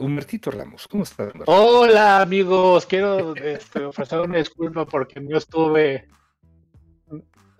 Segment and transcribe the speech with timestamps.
[0.00, 1.32] Humertito Ramos, ¿cómo estás?
[1.46, 6.08] Hola amigos, quiero este, ofrecer una disculpa porque no estuve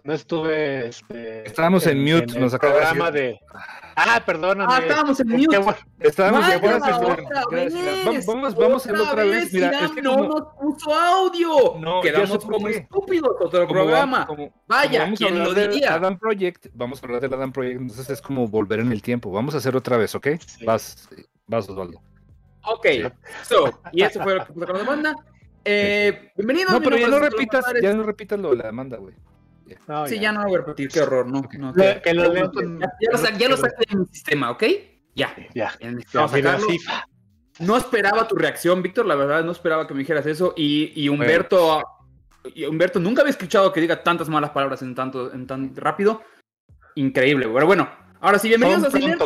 [0.09, 0.89] no estuve.
[0.89, 3.39] Este, estábamos en, mute, en nos el programa de.
[3.95, 4.73] Ah, perdóname.
[4.73, 5.61] Ah, estábamos en mute.
[6.01, 8.23] Estábamos en mute.
[8.25, 9.53] Vamos, vamos a hacerlo otra vez.
[9.53, 11.79] Mira, es que no nos puso audio.
[11.79, 14.27] No, Quedamos como estúpidos otro programa.
[14.67, 15.93] Vaya, ¿quién lo diría?
[15.93, 19.31] Adam Project, vamos a hablar del Adam Project, entonces es como volver en el tiempo.
[19.31, 20.29] Vamos a hacer otra vez, ¿ok?
[20.65, 21.07] Vas,
[21.49, 22.01] vas, Osvaldo.
[22.65, 22.87] Ok,
[23.43, 25.17] so, y eso fue lo que con la demanda.
[25.65, 26.71] Eh, bienvenido.
[26.71, 29.15] No, pero ya no repitas, ya no repitas lo de la demanda, güey
[30.07, 30.33] sí, ya.
[30.33, 31.43] no lo voy a repetir, qué horror, no.
[31.59, 32.01] no ya,
[33.49, 34.65] lo saqué de mi sistema, ¿ok?
[35.15, 35.35] Ya.
[35.55, 35.73] Ya.
[37.61, 40.55] No esperaba tu reacción, Víctor, la verdad, no esperaba que me dijeras eso.
[40.57, 41.83] Y, y Humberto,
[42.55, 46.23] y Humberto nunca había escuchado que diga tantas malas palabras en tanto, en tan rápido.
[46.95, 47.89] Increíble, pero bueno.
[48.21, 49.17] Ahora sí, bienvenidos a Cine.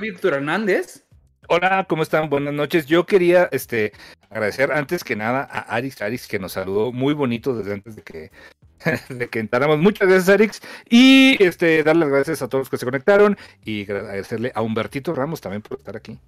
[0.00, 1.04] Víctor Hernández.
[1.48, 2.30] Hola, ¿cómo están?
[2.30, 2.86] Buenas noches.
[2.86, 3.92] Yo quería este,
[4.30, 8.02] agradecer antes que nada a Aris Aris que nos saludó muy bonito desde antes de
[8.02, 8.30] que
[9.10, 9.78] de que entráramos.
[9.78, 10.62] Muchas gracias, Arix.
[10.88, 15.12] Y este, darle las gracias a todos los que se conectaron y agradecerle a Humbertito
[15.14, 16.18] Ramos también por estar aquí.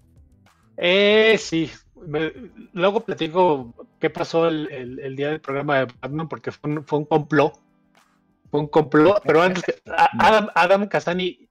[0.76, 1.70] Eh, sí.
[2.74, 7.04] luego platico qué pasó el, día del programa de Batman, porque fue un, fue un
[7.06, 7.58] complot.
[8.52, 9.64] Un complot, pero antes,
[10.18, 11.48] Adam, Adam Casani,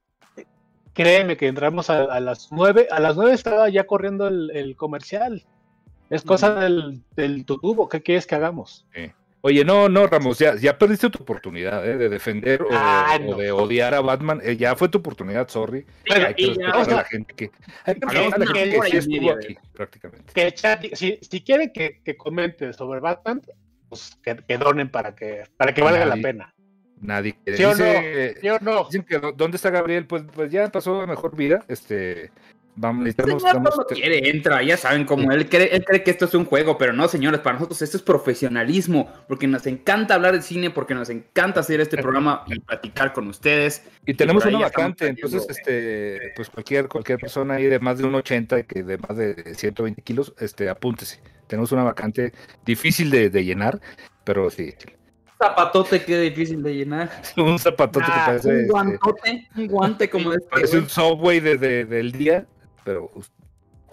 [0.94, 2.88] créeme que entramos a, las nueve.
[2.90, 5.44] A las nueve estaba ya corriendo el, comercial.
[6.10, 7.88] Es cosa del, del tubo.
[7.88, 8.86] ¿Qué quieres que hagamos?
[8.94, 9.12] Sí.
[9.44, 11.98] Oye, no, no, Ramos, ya, ya perdiste tu oportunidad ¿eh?
[11.98, 13.18] de defender o, de, ah,
[13.52, 14.40] odiar a Batman.
[14.44, 15.84] Eh, ya fue tu oportunidad, sorry.
[16.08, 17.50] hay que respetar a la gente que,
[17.84, 20.32] hay que, a la gente que sí estuvo aquí, prácticamente.
[20.32, 23.42] Que si, si quieren que, que comente sobre Batman,
[23.88, 26.54] pues que, que, donen para que, para que valga la pena.
[27.02, 27.58] Nadie quiere.
[27.58, 28.40] ¿Sí o no?
[28.40, 28.84] ¿Sí o no?
[28.84, 30.06] Dicen que ¿dónde está Gabriel?
[30.06, 31.62] Pues, pues ya pasó a mejor vida.
[31.68, 32.30] Este,
[32.74, 36.32] Vamos, necesitamos, cuando quiere, entra, ya saben cómo él cree, él cree que esto es
[36.32, 40.40] un juego, pero no, señores, para nosotros esto es profesionalismo, porque nos encanta hablar de
[40.40, 43.84] cine, porque nos encanta hacer este programa y platicar con ustedes.
[44.06, 48.14] Y tenemos una vacante, entonces, este, pues cualquier, cualquier persona ahí de más de un
[48.14, 51.20] 80 que de más de 120 kilos, este, apúntese.
[51.48, 52.32] Tenemos una vacante
[52.64, 53.82] difícil de, llenar,
[54.24, 54.72] pero sí.
[55.42, 57.10] Zapatote que difícil de llenar.
[57.36, 58.48] un zapatote que ah, parece.
[58.48, 60.48] Un este, guantote, un guante como este.
[60.48, 62.46] Parece un subway del día
[62.84, 63.10] pero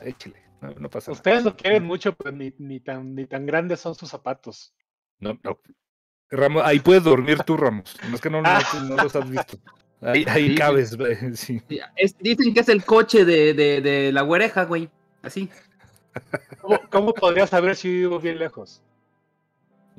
[0.02, 0.42] échale,
[0.78, 4.10] no, pasa Ustedes lo quieren mucho, pero ni, ni, tan, ni tan grandes son sus
[4.10, 4.74] zapatos.
[5.20, 5.60] No, no.
[6.32, 7.98] Ramos, ahí puedes dormir tú, Ramos.
[8.10, 8.50] No es que no, no,
[9.04, 9.58] los has visto.
[10.02, 10.98] Ahí, ahí cabes,
[11.34, 11.62] sí.
[12.22, 14.90] dicen que es el coche de, de, de la güereja, güey.
[15.22, 15.50] Así.
[16.62, 18.82] ¿Cómo, ¿Cómo, podrías saber si vivo bien lejos?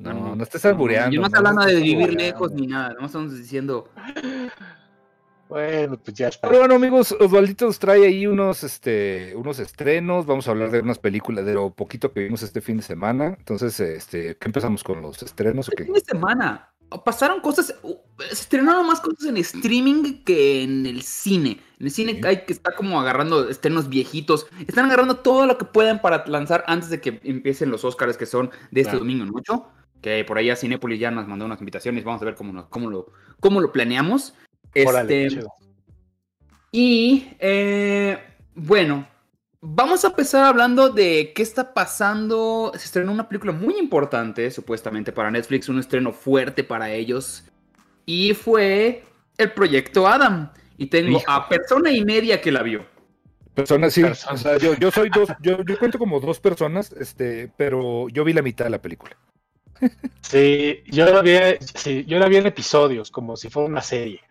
[0.01, 1.13] No, no, estés albureando.
[1.13, 2.95] Yo no estoy hablando de vivir lejos ni nada.
[2.99, 3.89] No estamos diciendo.
[5.51, 6.47] Bueno, pues ya está.
[6.47, 10.25] Pero bueno, amigos, Osvaldito nos trae ahí unos, este, unos estrenos.
[10.25, 13.35] Vamos a hablar de unas películas, de lo poquito que vimos este fin de semana.
[13.37, 15.67] Entonces, este, ¿qué empezamos con los estrenos?
[15.67, 16.69] Este fin de semana.
[17.03, 17.95] Pasaron cosas, uh,
[18.29, 21.59] se estrenaron más cosas en streaming que en el cine.
[21.79, 24.47] En el cine hay que estar como agarrando estrenos viejitos.
[24.65, 28.25] Están agarrando todo lo que puedan para lanzar antes de que empiecen los Oscars que
[28.25, 29.31] son de este domingo en
[30.01, 32.03] Que por ahí a Cinepolis ya nos mandó unas invitaciones.
[32.03, 34.33] Vamos a ver cómo, cómo, lo, cómo lo planeamos.
[34.73, 35.29] Este,
[36.71, 38.17] y eh,
[38.55, 39.07] bueno,
[39.59, 42.71] vamos a empezar hablando de qué está pasando.
[42.75, 47.43] Se estrenó una película muy importante, supuestamente para Netflix, un estreno fuerte para ellos.
[48.05, 49.03] Y fue
[49.37, 50.51] el proyecto Adam.
[50.77, 52.85] Y tengo a persona y media que la vio.
[53.53, 54.01] Persona, sí.
[54.79, 58.71] yo, soy dos, yo, cuento como dos personas, este, pero yo vi la mitad de
[58.71, 59.15] la película.
[60.21, 61.37] Sí, yo la vi,
[61.75, 64.21] sí, yo la vi en episodios, como si fuera una serie.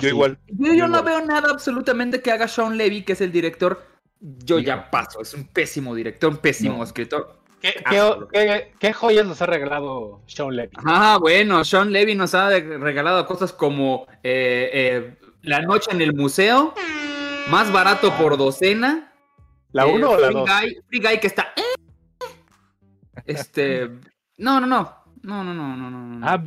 [0.00, 0.38] Yo igual.
[0.48, 3.82] Yo, no veo nada absolutamente que haga Sean Levy, que es el director.
[4.20, 7.40] Yo ya paso, es un pésimo director, un pésimo escritor.
[7.60, 10.76] ¿Qué, joyas nos ha regalado Sean Levy?
[10.84, 16.14] Ah, bueno, Sean Levy nos ha regalado cosas como eh, eh, La noche en el
[16.14, 16.74] museo,
[17.48, 19.14] más barato por docena.
[19.72, 20.50] ¿La uno o la dos?
[20.88, 21.54] Free Guy que está.
[23.24, 23.90] Este.
[24.40, 24.96] No, no, no.
[25.22, 26.26] No, no, no, no, no.
[26.26, 26.42] Ah,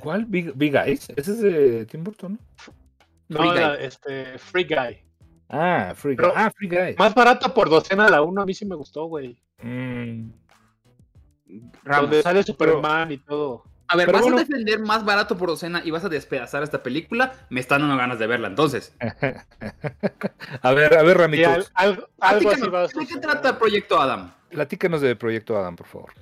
[0.00, 0.26] ¿Cuál?
[0.26, 1.08] Big, Big Eyes.
[1.16, 2.38] Ese es de Tim Burton,
[3.28, 3.44] ¿no?
[3.44, 5.02] No, este, Free Guy.
[5.48, 6.30] Ah, Free Guy.
[6.34, 6.96] ah, Free Guy.
[6.98, 9.40] Más barato por docena la 1, a mí sí me gustó, güey.
[9.62, 10.30] Mm.
[11.84, 13.64] Donde sale Superman y todo.
[13.88, 17.32] A ver, ¿vas a defender más barato por docena y vas a despedazar esta película?
[17.48, 18.94] Me están dando ganas de verla, entonces.
[20.62, 24.32] a ver, a ver, algo así va ¿De qué trata el Proyecto Adam?
[24.50, 26.12] Platícanos de Proyecto Adam, por favor.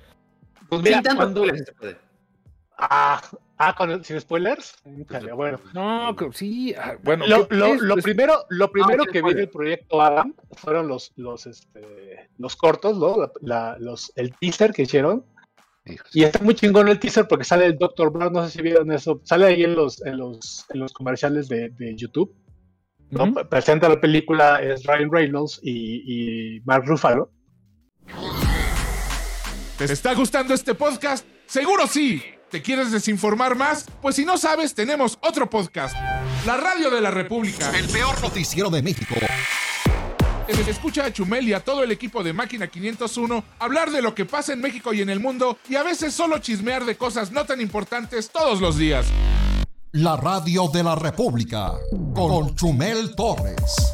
[0.69, 1.45] Pues mira, cuando...
[2.77, 3.21] Ah,
[3.61, 4.73] Ah, con sin spoilers.
[5.35, 5.59] bueno.
[5.73, 7.27] No, sí, ah, bueno.
[7.27, 12.55] Lo, pues primero, lo primero que vi del proyecto Adam fueron los, los, este, los
[12.55, 13.29] cortos, ¿no?
[13.41, 15.25] los, el teaser que hicieron.
[16.13, 18.11] Y está muy chingón el teaser porque sale el Dr.
[18.11, 21.49] Brown, no sé si vieron eso, sale ahí en los, en los, en los comerciales
[21.49, 22.33] de, de YouTube.
[23.09, 23.33] ¿no?
[23.33, 27.29] Presenta la película es Ryan Reynolds y, y Mark Ruffalo.
[29.79, 31.25] ¿Te está gustando este podcast?
[31.47, 32.21] Seguro sí.
[32.51, 33.85] ¿Te quieres desinformar más?
[34.01, 35.95] Pues si no sabes, tenemos otro podcast.
[36.45, 37.71] La Radio de la República.
[37.77, 39.15] El peor noticiero de México.
[40.67, 44.25] Escucha a Chumel y a todo el equipo de Máquina 501 hablar de lo que
[44.25, 47.45] pasa en México y en el mundo y a veces solo chismear de cosas no
[47.45, 49.05] tan importantes todos los días.
[49.93, 51.71] La Radio de la República
[52.13, 53.93] con Chumel Torres.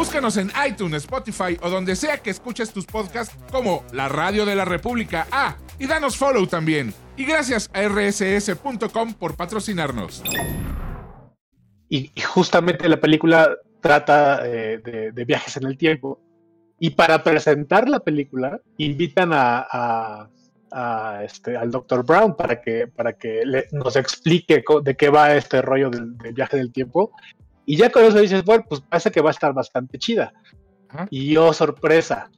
[0.00, 4.54] Búscanos en iTunes, Spotify o donde sea que escuches tus podcasts como La Radio de
[4.54, 5.26] la República.
[5.30, 6.94] Ah, y danos follow también.
[7.18, 10.22] Y gracias a rss.com por patrocinarnos.
[11.90, 14.78] Y, justamente la película trata eh,
[15.12, 16.18] de, viajes en el tiempo.
[16.78, 20.30] Y para presentar la película, invitan a,
[21.22, 22.06] este, al Dr.
[22.06, 22.90] Brown para que,
[23.72, 27.12] nos explique de qué va este rollo del, del viaje del tiempo
[27.70, 30.32] y ya con eso dices, bueno, pues parece que va a estar bastante chida.
[31.08, 32.28] Y yo, oh, sorpresa.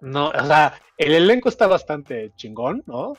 [0.00, 3.12] No, o sea, el elenco está bastante chingón, ¿no?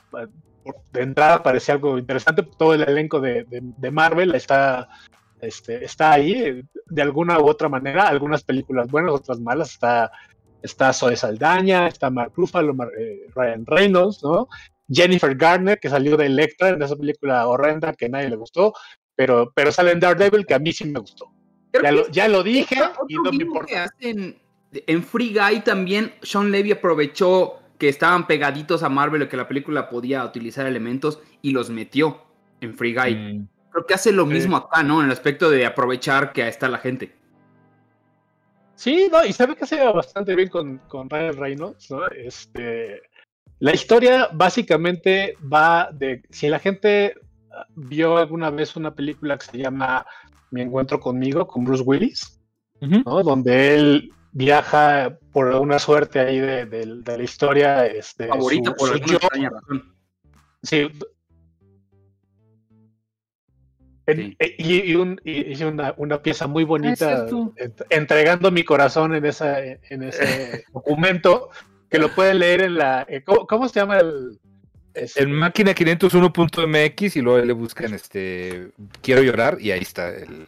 [0.92, 2.42] De entrada parece algo interesante.
[2.58, 3.46] Todo el elenco de,
[3.92, 4.88] Marvel está,
[5.40, 8.08] este, está ahí de alguna u otra manera.
[8.08, 9.70] Algunas películas buenas, otras malas.
[9.70, 10.10] Está,
[10.60, 14.48] está Zoe Saldaña, está Mark Ruffalo, eh, Ryan Reynolds, ¿no?
[14.90, 18.72] Jennifer Garner, que salió de Electra en esa película horrenda que nadie le gustó
[19.16, 21.32] pero, pero sale en Daredevil que a mí sí me gustó.
[22.10, 22.76] Ya lo, dije
[23.08, 23.92] y no me importa.
[24.00, 29.48] en Free Guy también Sean Levy aprovechó que estaban pegaditos a Marvel y que la
[29.48, 32.22] película podía utilizar elementos y los metió
[32.60, 33.14] en Free Guy.
[33.14, 33.48] Mm.
[33.70, 35.00] Creo que hace lo mismo acá, ¿no?
[35.00, 37.14] En el aspecto de aprovechar que ahí está la gente.
[38.74, 42.06] Sí, no, y sabe que hace bastante bien con, con Ryan Reynolds, ¿no?
[42.08, 43.02] Este,
[43.58, 47.14] la historia básicamente va de si la gente
[47.74, 50.06] vio alguna vez una película que se llama
[50.50, 52.40] Mi encuentro conmigo con Bruce Willis,
[52.80, 53.22] ¿no?
[53.22, 57.86] Donde él viaja por una suerte ahí de, la historia.
[57.86, 59.96] Este, Favorita por alguna extraña razón.
[60.62, 60.88] Sí.
[64.08, 67.26] Y, una, pieza muy bonita,
[67.90, 71.50] entregando mi corazón en, esa, en ese documento,
[71.90, 73.04] que lo pueden leer en la...
[73.08, 74.38] Eh, ¿Cómo se llama el,
[75.16, 78.70] en máquina 501.mx y luego le buscan este
[79.02, 80.46] quiero llorar y ahí está el,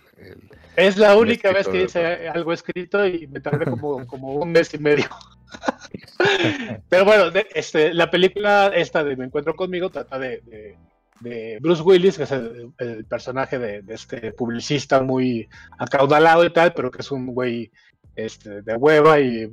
[0.77, 4.73] es la única vez que hice algo escrito y me tardé como, como un mes
[4.75, 5.09] y medio.
[6.89, 10.77] Pero bueno este, la película esta de Me encuentro conmigo trata de,
[11.21, 15.49] de, Bruce Willis que es el, personaje de, este publicista muy
[15.79, 17.73] acaudalado y tal pero que es un güey
[18.19, 19.51] este, de hueva y eh,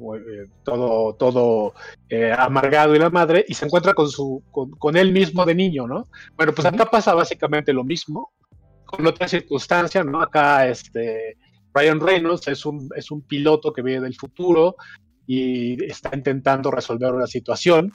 [0.63, 1.73] todo, todo
[2.09, 5.87] eh, amargado y la madre, y se encuentra con, su, con, él mismo de niño,
[5.87, 6.07] ¿no?
[6.35, 8.33] Bueno, pues acá pasa básicamente lo mismo,
[8.85, 10.19] con otra circunstancia, ¿no?
[10.19, 11.37] Acá este,
[11.75, 14.75] Ryan Reynolds es un, es un piloto que viene del futuro
[15.27, 17.91] y está intentando resolver una situación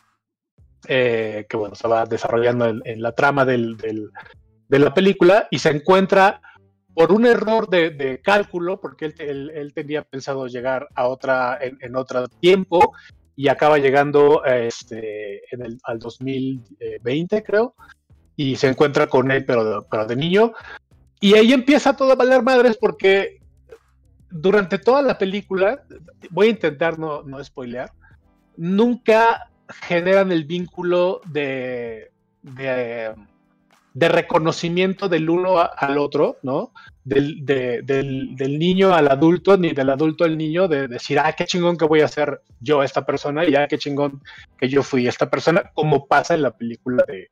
[0.87, 5.70] eh, que, bueno, se va desarrollando en, la trama del, de la película y se
[5.70, 6.40] encuentra
[6.94, 12.93] por un error de, cálculo, porque él, tenía pensado llegar a otra, en, otro tiempo
[13.36, 17.74] y acaba llegando este, en el, al 2020, creo,
[18.36, 20.53] y se encuentra con él, pero, pero de niño.
[21.20, 23.41] Y ahí empieza todo a valer madres porque
[24.31, 25.82] durante toda la película,
[26.31, 27.91] voy a intentar no, no spoilear,
[28.56, 29.50] nunca
[29.82, 32.10] generan el vínculo de,
[32.43, 33.15] de
[33.93, 36.73] de reconocimiento del uno al otro, ¿no?
[37.05, 41.77] Del, del, niño al adulto, ni del adulto al niño, de decir, ah, qué chingón
[41.77, 44.23] que voy a ser yo esta persona, y ah, qué chingón
[44.59, 47.31] que yo fui esta persona, como pasa en la película de,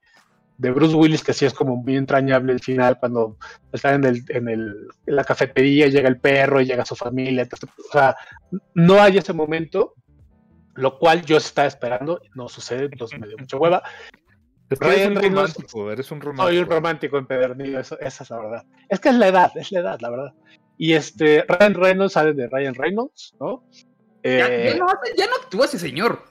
[0.73, 3.37] Bruce Willis, que sí es como muy entrañable el final, cuando
[3.73, 7.47] está en, el, en, el, en la cafetería, llega el perro, y llega su familia,
[7.53, 8.17] o sea,
[8.75, 9.95] no hay ese momento,
[10.75, 13.85] lo cual yo estaba esperando, no sucede, entonces me dio mucha hueva,
[14.71, 16.49] Ryan un romántico, eres un romántico.
[16.49, 18.67] Soy un romántico empedernido, eso, esa es la verdad.
[18.89, 20.35] Es que es la edad, es la edad, la verdad.
[20.77, 23.65] Y este, Ryan Reynolds sale de Ryan Reynolds, ¿no?
[24.23, 26.23] ya, eh, no ya, no, actúa ese señor.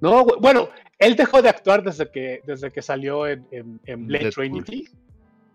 [0.00, 4.88] No, bueno, él dejó de actuar desde que, desde que salió en, en, Blade Trinity.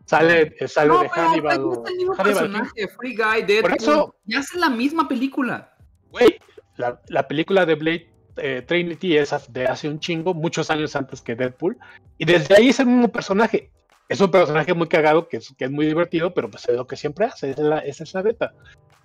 [0.05, 1.61] Sale, eh, sale de Hannibal.
[1.61, 3.61] No, el mismo personaje, Free Guy, Deadpool.
[3.61, 5.73] Por eso, ya hace la misma película.
[6.11, 6.37] Güey,
[6.75, 11.21] la, la película de Blade eh, Trinity es de hace un chingo, muchos años antes
[11.21, 11.77] que Deadpool,
[12.17, 13.71] y desde ahí es el mismo personaje.
[14.09, 16.87] es un personaje muy cagado, que es, que es muy divertido, pero pues es lo
[16.87, 18.53] que siempre hace, esa es la, esa es la beta.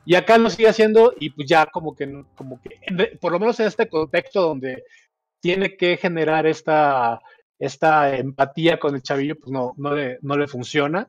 [0.04, 3.61] Y acá lo sigue haciendo y pues ya como que, como que, por lo menos
[3.61, 4.85] en este contexto donde
[5.40, 7.20] tiene que generar esta,
[7.58, 11.08] esta empatía con el chavillo, pues no, no, le, no le funciona.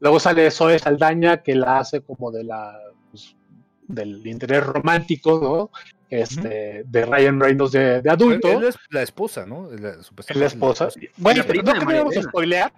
[0.00, 2.76] Luego sale Zoe Saldaña, que la hace como de la,
[3.10, 3.36] pues,
[3.86, 5.70] del interés romántico, ¿no?
[6.12, 8.68] Este, de Ryan Reynolds de, de adulto.
[8.68, 9.70] Es la esposa, ¿no?
[9.70, 9.96] La,
[10.34, 10.88] la esposa.
[11.16, 12.70] Bueno, pero no queremos spoilear.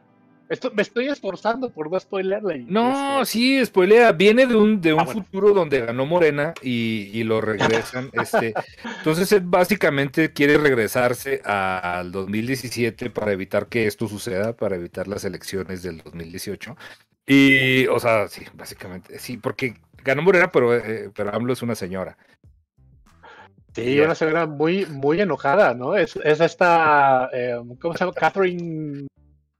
[0.48, 2.54] Esto, me estoy esforzando por no spoilerla.
[2.68, 3.32] No, este...
[3.32, 4.12] sí, spoilea.
[4.12, 8.10] Viene de un, de un ah, futuro donde ganó Morena y, y lo regresan.
[8.12, 8.54] este,
[8.98, 15.24] entonces él básicamente quiere regresarse al 2017 para evitar que esto suceda, para evitar las
[15.24, 16.76] elecciones del 2018.
[17.26, 19.74] Y, o sea, sí, básicamente, sí, porque
[20.04, 22.16] ganó Morena, pero, eh, pero AMLO es una señora.
[23.74, 25.96] Sí, una señora muy, muy enojada, ¿no?
[25.96, 28.12] Es, es esta, eh, ¿cómo se llama?
[28.12, 29.06] Catherine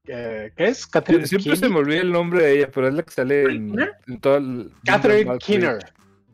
[0.05, 0.85] ¿Qué es?
[0.87, 3.75] Catherine Siempre se me olvida el nombre de ella, pero es la que sale en,
[4.07, 4.71] en todo el.
[4.85, 5.79] Catherine Kinner.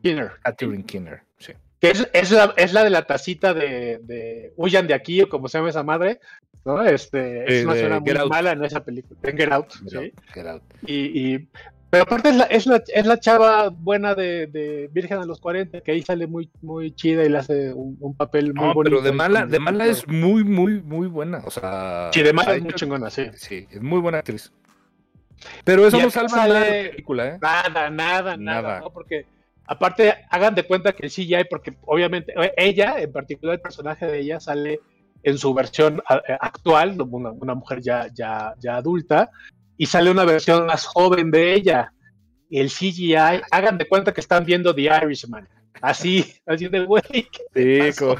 [0.02, 0.32] Kinner.
[0.42, 1.52] Catherine Kinner, sí.
[1.80, 5.28] Que es, es, la, es la de la tacita de, de Huyan de aquí, o
[5.28, 6.20] como se llama esa madre.
[6.64, 6.82] ¿no?
[6.82, 9.18] Este, es una zona muy mala en esa película.
[9.22, 9.72] En Get Out.
[9.72, 9.96] Get, ¿sí?
[9.96, 10.62] out, get out.
[10.86, 11.48] Y, y
[11.92, 15.40] pero aparte es la, es la, es la chava buena de, de, Virgen a los
[15.40, 18.72] 40, que ahí sale muy, muy chida y le hace un, un papel muy no,
[18.72, 18.96] bonito.
[18.96, 21.42] Pero de mala, de mala es muy, muy, muy buena.
[21.44, 22.08] O sea.
[22.14, 23.26] Sí, de mala es muy chingona, sí.
[23.34, 24.50] Sí, es muy buena actriz.
[25.64, 26.54] Pero eso no salva sale...
[26.54, 27.38] nada de la película, ¿eh?
[27.42, 28.80] Nada, nada, nada, nada.
[28.80, 28.90] ¿no?
[28.90, 29.26] Porque
[29.66, 34.18] aparte, hagan de cuenta que el CGI, porque obviamente ella, en particular el personaje de
[34.18, 34.80] ella, sale
[35.24, 36.02] en su versión
[36.40, 39.30] actual, una, una mujer ya, ya, ya adulta,
[39.76, 41.92] y sale una versión más joven de ella.
[42.50, 43.14] El CGI,
[43.50, 45.48] hagan de cuenta que están viendo The Irishman.
[45.80, 47.02] Así, así de güey.
[47.54, 48.16] Sí, como,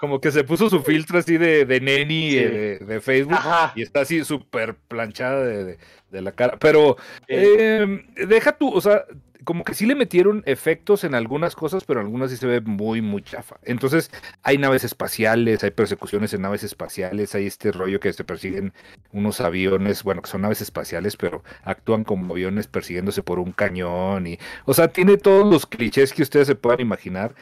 [0.00, 2.36] como, que se puso su filtro así de, de neni sí.
[2.36, 3.72] de, de, Facebook Ajá.
[3.74, 5.78] y está así súper planchada de,
[6.10, 6.58] de, la cara.
[6.58, 9.04] Pero eh, deja tú, o sea,
[9.44, 12.60] como que sí le metieron efectos en algunas cosas, pero en algunas sí se ve
[12.60, 13.56] muy, muy chafa.
[13.62, 14.10] Entonces,
[14.42, 18.72] hay naves espaciales, hay persecuciones en naves espaciales, hay este rollo que se persiguen
[19.12, 24.26] unos aviones, bueno, que son naves espaciales, pero actúan como aviones persiguiéndose por un cañón
[24.26, 27.34] y, o sea, tiene todos los clichés que ustedes se puedan imaginar.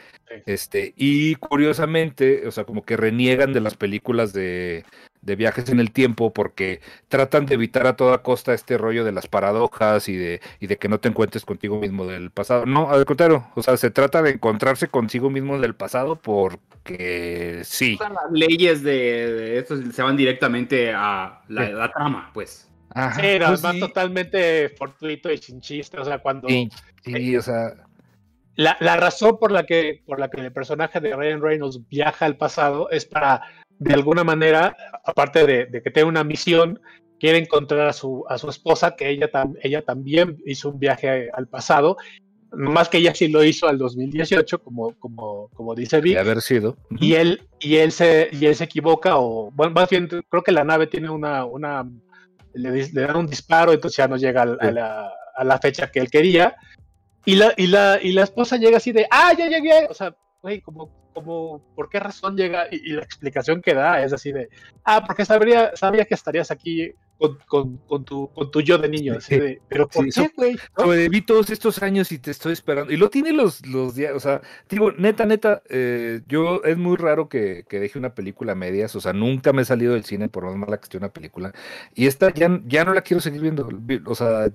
[0.45, 4.85] Este, y curiosamente, o sea, como que reniegan de las películas de,
[5.21, 9.11] de viajes en el tiempo porque tratan de evitar a toda costa este rollo de
[9.11, 12.65] las paradojas y de, y de que no te encuentres contigo mismo del pasado.
[12.65, 17.97] No, al contrario, o sea, se trata de encontrarse consigo mismo del pasado porque sí.
[17.99, 21.73] Las leyes de, de esto se van directamente a la, sí.
[21.73, 22.69] la trama, pues.
[22.91, 23.79] Ajá, sí, no, pues va sí.
[23.79, 26.47] totalmente fortuito y sin chiste, o sea, cuando...
[26.47, 26.69] Sí,
[27.03, 27.73] sí o sea...
[28.55, 32.25] La, la, razón por la, que, por la que el personaje de Ryan Reynolds viaja
[32.25, 33.41] al pasado es para
[33.79, 36.79] de alguna manera, aparte de, de, que tiene una misión,
[37.19, 41.29] quiere encontrar a su, a su esposa, que ella, tam, ella también hizo un viaje
[41.33, 41.97] al pasado,
[42.51, 46.15] más que ella sí lo hizo al 2018, como, como, como dice Vic.
[46.15, 46.77] De haber sido.
[46.99, 50.51] Y él, y, él se, y él se equivoca, o bueno, más bien creo que
[50.51, 51.87] la nave tiene una, una
[52.53, 54.57] le, le dan un disparo, entonces ya no llega a, sí.
[54.61, 56.55] a, la, a la fecha que él quería.
[57.25, 59.85] Y la, y, la, y la esposa llega así de, ah, ya llegué.
[59.89, 62.67] O sea, güey, como, como, ¿por qué razón llega?
[62.71, 64.49] Y, y, la explicación que da es así de,
[64.83, 68.89] ah, porque sabría, sabía que estarías aquí con, con, con, tu, con tu yo de
[68.89, 69.15] niño.
[69.17, 70.57] Así de, pero ¿por sí, qué, güey?
[70.75, 72.91] Sobreviví todos estos años y te estoy esperando.
[72.91, 76.95] Y lo tiene los, los días, o sea, digo, neta, neta, eh, yo es muy
[76.95, 80.05] raro que, que, deje una película a medias, o sea, nunca me he salido del
[80.05, 81.53] cine por más mala que esté una película.
[81.93, 83.67] Y esta ya, ya no la quiero seguir viendo,
[84.05, 84.47] o sea,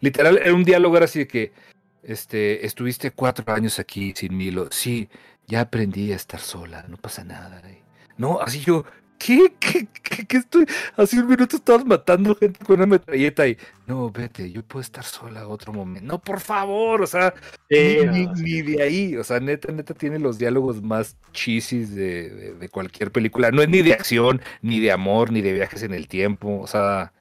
[0.00, 1.52] literal, era un diálogo era así de que,
[2.06, 4.68] este, estuviste cuatro años aquí sin Milo.
[4.70, 5.08] Sí,
[5.46, 7.60] ya aprendí a estar sola, no pasa nada.
[7.68, 7.82] ¿eh?
[8.16, 8.84] No, así yo,
[9.18, 9.54] ¿qué?
[9.58, 10.66] ¿Qué, qué, qué estoy?
[10.96, 15.04] Hace un minuto estabas matando gente con una metralleta y, no, vete, yo puedo estar
[15.04, 16.06] sola otro momento.
[16.06, 17.34] No, por favor, o sea,
[17.68, 21.16] sí, ni, no, ni, ni, de ahí, o sea, neta, neta tiene los diálogos más
[21.32, 23.50] chisis de, de, de cualquier película.
[23.50, 26.66] No es ni de acción, ni de amor, ni de viajes en el tiempo, o
[26.66, 27.12] sea...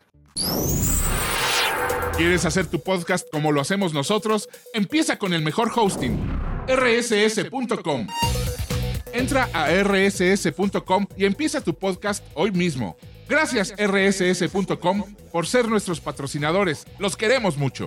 [2.18, 4.48] ¿Quieres hacer tu podcast como lo hacemos nosotros?
[4.74, 6.18] Empieza con el mejor hosting,
[6.66, 8.08] rss.com.
[9.12, 12.96] Entra a rss.com y empieza tu podcast hoy mismo.
[13.28, 16.88] Gracias rss.com por ser nuestros patrocinadores.
[17.00, 17.86] Los queremos mucho.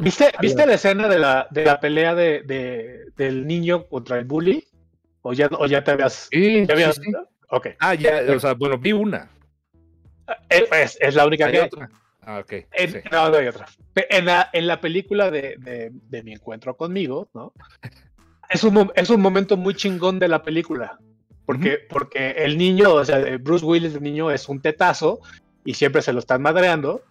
[0.00, 4.24] ¿Viste, ¿viste la escena de la, de la pelea de, de, del niño contra el
[4.24, 4.64] bully?
[5.20, 6.28] ¿O ya, o ya te habías...
[6.30, 6.96] Sí, ¿ya habías...
[6.96, 7.12] Sí, sí.
[7.50, 7.74] Okay.
[7.78, 9.28] Ah, ya, o sea, bueno, vi una.
[10.48, 11.60] Es, es la única ¿Hay que...
[11.60, 11.90] otra?
[12.30, 12.52] Ah, ok.
[12.72, 12.98] En, sí.
[13.10, 13.66] No, no hay otra.
[13.96, 17.52] En la, en la película de, de, de, mi encuentro conmigo, ¿no?
[18.48, 20.98] Es un, es un momento muy chingón de la película.
[21.46, 21.88] Porque, uh -huh.
[21.88, 25.20] porque el niño, o sea, Bruce Willis, el niño, es un tetazo.
[25.64, 27.02] y siempre se lo están madreando.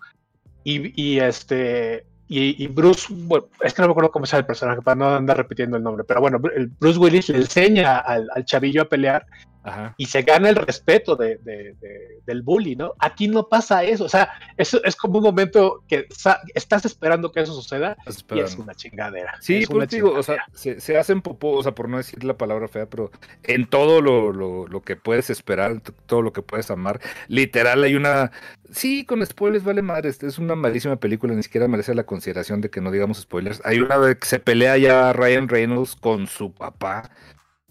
[0.65, 4.45] Y, y este, y, y Bruce, bueno, es que no me acuerdo cómo llama el
[4.45, 8.27] personaje, para no andar repitiendo el nombre, pero bueno, el Bruce Willis le enseña al,
[8.35, 9.25] al chavillo a pelear
[9.63, 9.93] Ajá.
[9.97, 12.93] y se gana el respeto de, de- de- del bully, ¿no?
[12.99, 16.07] Aquí no pasa eso, o sea, eso es como un momento que
[16.53, 17.97] estás esperando que eso suceda
[18.33, 19.33] y es una chingadera.
[19.41, 22.23] Sí, es pues digo, o sea, se, se hacen popó, o sea, por no decir
[22.23, 23.11] la palabra fea, pero
[23.43, 27.95] en todo lo, lo, lo que puedes esperar, todo lo que puedes amar, literal hay
[27.95, 28.31] una,
[28.71, 32.69] sí, con spoilers vale madre, es una malísima película, ni siquiera merece la consideración de
[32.69, 33.61] que no digamos spoilers.
[33.65, 37.09] Hay una vez que se pelea ya Ryan Reynolds con su papá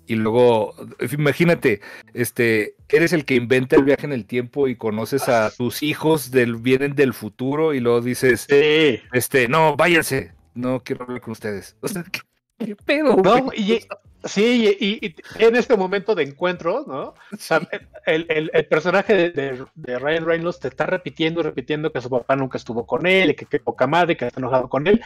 [0.08, 0.74] y luego,
[1.16, 1.80] imagínate,
[2.14, 6.30] este, eres el que inventa el viaje en el tiempo y conoces a tus hijos
[6.30, 9.00] del vienen del futuro y luego dices, Sí.
[9.12, 11.76] este, no, váyanse, no quiero hablar con ustedes.
[11.80, 12.20] O sea, ¿qué,
[12.58, 13.16] qué pedo?
[13.16, 13.80] No, y,
[14.25, 17.02] sí, y, en este momento de encuentro, ¿no?
[17.32, 17.60] O sea,
[18.06, 22.10] el, el- el personaje de, de- de Ryan Reynolds te está repitiendo, repitiendo que su
[22.10, 25.00] papá nunca estuvo con él, y que qué poca madre, que está enojado con él.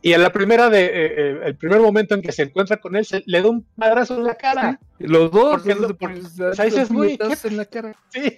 [0.00, 2.94] Y en la primera de, eh, eh, el primer momento en que se encuentra con
[2.94, 4.78] él, se, le da un madrazo en la cara.
[5.00, 7.56] Los dos, Porque los no- de- porque- pues, o sea, dices, güey, ¿qué- puñetazos en
[7.56, 7.94] la cara.
[8.10, 8.36] Sí.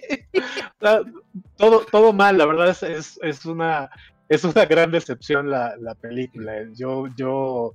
[1.57, 3.89] Todo, todo mal, la verdad es, es, es una
[4.29, 6.53] es una gran decepción la, la película.
[6.73, 7.73] Yo, yo,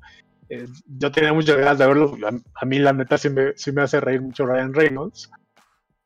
[0.48, 2.16] eh, yo tenía muchas ganas de verlo.
[2.24, 5.30] A, a mí, la neta, sí me, sí me hace reír mucho Ryan Reynolds.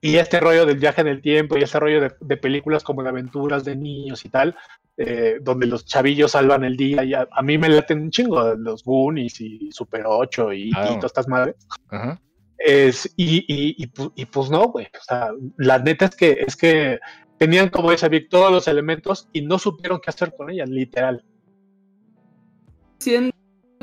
[0.02, 3.02] Y este rollo del viaje en el tiempo y este rollo de, de películas como
[3.02, 4.56] de aventuras de niños y tal,
[4.96, 8.54] eh, donde los chavillos salvan el día, y a, a mí me laten un chingo
[8.54, 10.84] los Goonies y Super 8 y, Ah.
[10.90, 11.56] y todas estas madres.
[11.90, 12.18] Ajá.
[12.56, 14.86] Es, y, y, y pues no, güey.
[14.86, 16.98] O sea, la neta es que, es que
[17.38, 21.24] tenían, como dice Vic, todos los elementos y no supieron qué hacer con ellas, literal.
[22.98, 23.34] Siendo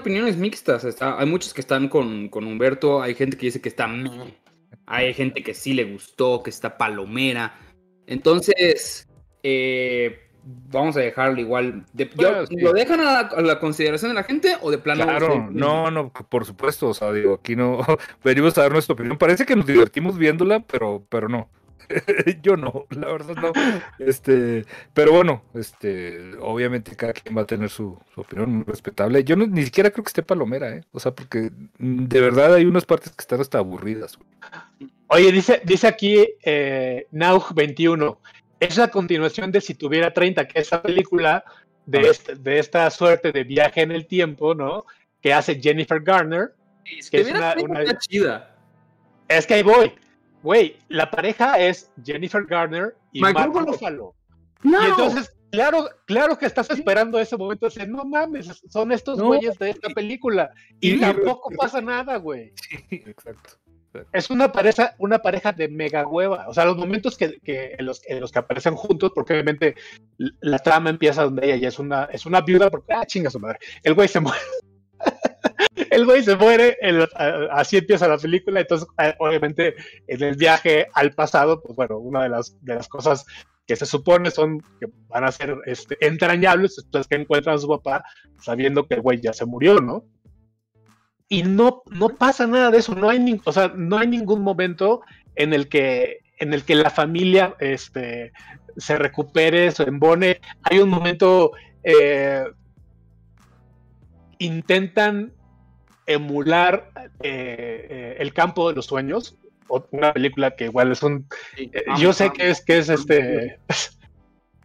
[0.08, 0.84] opiniones mixtas.
[0.84, 4.34] está- hay muchos que están con, con Humberto, hay gente que dice que está meh,
[4.86, 7.54] hay gente que sí le gustó, que está palomera.
[8.08, 9.08] Entonces,
[9.44, 10.20] eh,
[10.72, 11.86] vamos a dejarlo igual.
[11.94, 12.56] De- yo- Bueno, sí.
[12.60, 15.04] ¿Lo dejan a la, a la consideración de la gente o de plano?
[15.04, 17.80] Claro, no, no, por supuesto, o sea, digo, aquí no
[18.24, 19.18] venimos a dar nuestra opinión.
[19.18, 21.50] Parece que nos divertimos viéndola, pero, pero no.
[22.42, 23.52] Yo no, la verdad no.
[24.00, 29.24] Este, pero bueno, este, obviamente cada quien va a tener su, su opinión muy respetable.
[29.24, 30.84] Yo no, ni siquiera creo que esté palomera, ¿eh?
[30.92, 34.18] O sea, porque mm, de verdad hay unas partes que están hasta aburridas.
[35.08, 38.20] Oye, dice, dice aquí eh, Naug 21.
[38.60, 41.44] Es la continuación de Si tuviera 30, que es la película
[41.86, 44.86] de, este- de esta suerte de viaje en el tiempo, ¿no?
[45.22, 46.54] Que hace Jennifer Garner.
[46.86, 48.56] Es que que es una- una- chida.
[49.28, 49.94] Es que ahí voy.
[50.48, 53.52] Güey, la pareja es Jennifer Garner y Mark Mark.
[54.64, 59.18] Y entonces, claro, claro que estás esperando ese momento de decir, no mames, son estos
[59.18, 59.26] No.
[59.26, 60.50] güeyes de esta película.
[60.80, 62.54] Y Y- tampoco pasa nada, güey.
[62.90, 63.56] Sí, exacto.
[64.14, 66.48] Es una pareja, una pareja de mega hueva.
[66.48, 69.76] O sea, los momentos que, que en, los, en los que aparecen juntos, porque obviamente
[70.18, 73.40] la trama empieza donde ella ya es una, es una viuda, porque, ah, chinga su
[73.42, 73.60] madre.
[73.84, 74.40] El güey se muere.
[75.90, 76.78] El güey se muere,
[77.52, 79.76] así empieza la película, entonces eh, obviamente
[80.08, 83.26] en el viaje al pasado, pues bueno, una de las, de las cosas
[83.66, 87.68] que se supone son que van a ser este, entrañables después que encuentran a su
[87.68, 88.04] papá
[88.40, 90.06] sabiendo que el güey ya se murió, ¿no?
[91.30, 94.42] Y no, no pasa nada de eso, no hay, nin- o sea, no hay ningún
[94.42, 95.02] momento
[95.36, 98.32] en el que, en el que la familia este,
[98.78, 100.40] se recupere, se embone.
[100.64, 101.52] Hay un momento,
[101.84, 102.46] eh,
[104.40, 105.34] intentan
[106.08, 106.90] emular
[107.22, 109.36] eh, eh, el campo de los sueños,
[109.68, 111.70] o- una película que igual es un Sí.
[111.74, 113.60] eh, yo sé que es que es este.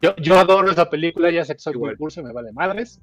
[0.05, 3.00] Yo, yo adoro esa película, ya sé que soy muy curso, me vale madres.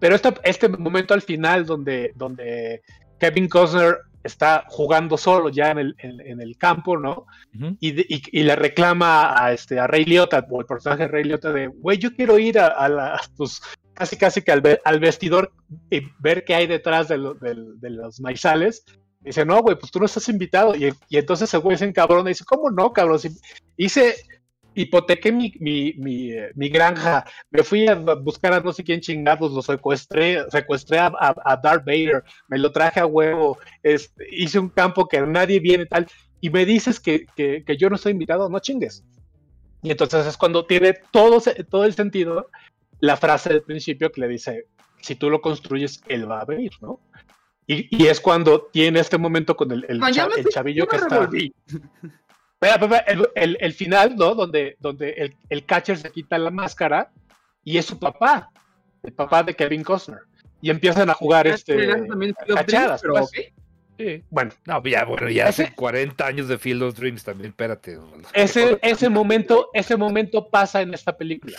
[0.00, 2.82] Pero esta- este momento al final donde, donde
[3.20, 7.26] Kevin Costner está jugando solo ya en el, en, en el campo, ¿no?
[7.78, 11.08] Y, de- y- y le reclama a, este, a Ray Liotta, o el personaje de
[11.08, 13.62] Ray Liotta, de, güey, yo quiero ir a, a la- pues,
[13.94, 15.52] casi casi que al, ve- al vestidor
[15.90, 18.84] y ver qué hay detrás de, los maizales.
[19.20, 20.74] Dice, no, güey, pues tú no estás invitado.
[20.74, 23.18] Y, entonces el güey se encabrona y dice, ¿cómo no, cabrón?
[23.18, 23.30] Si
[23.76, 24.16] hice,
[24.74, 29.52] hipotequé mi, mi, mi, eh, granja, me fui a buscar a no sé quién chingados,
[29.52, 34.58] lo secuestré, secuestré a, a, a Darth Vader, me lo traje a huevo, este, hice
[34.58, 36.06] un campo que nadie viene tal,
[36.40, 39.04] y me dices que, que, que yo no estoy invitado, no chingues.
[39.82, 42.48] Y entonces es cuando tiene todo, todo el sentido
[43.02, 44.66] la frase del principio que le dice,
[45.00, 47.00] si tú lo construyes, él va a venir, ¿no?
[47.66, 51.16] Y, y es cuando tiene este momento con el, el, cha- el chavillo que está...
[53.08, 54.34] el, el- el final, ¿no?
[54.36, 57.10] Donde, donde el, el catcher se quita la máscara
[57.64, 58.50] y es su papá,
[59.02, 60.20] el papá de Kevin Costner.
[60.60, 61.74] Y empiezan a jugar este,
[62.54, 63.30] cachadas, pero pues.
[63.98, 64.22] Sí.
[64.30, 67.98] Bueno, No, ya, bueno, ya Ese- hace 40 años de Field of Dreams también, espérate.
[68.32, 71.58] ese, ese momento, ese momento pasa en esta película.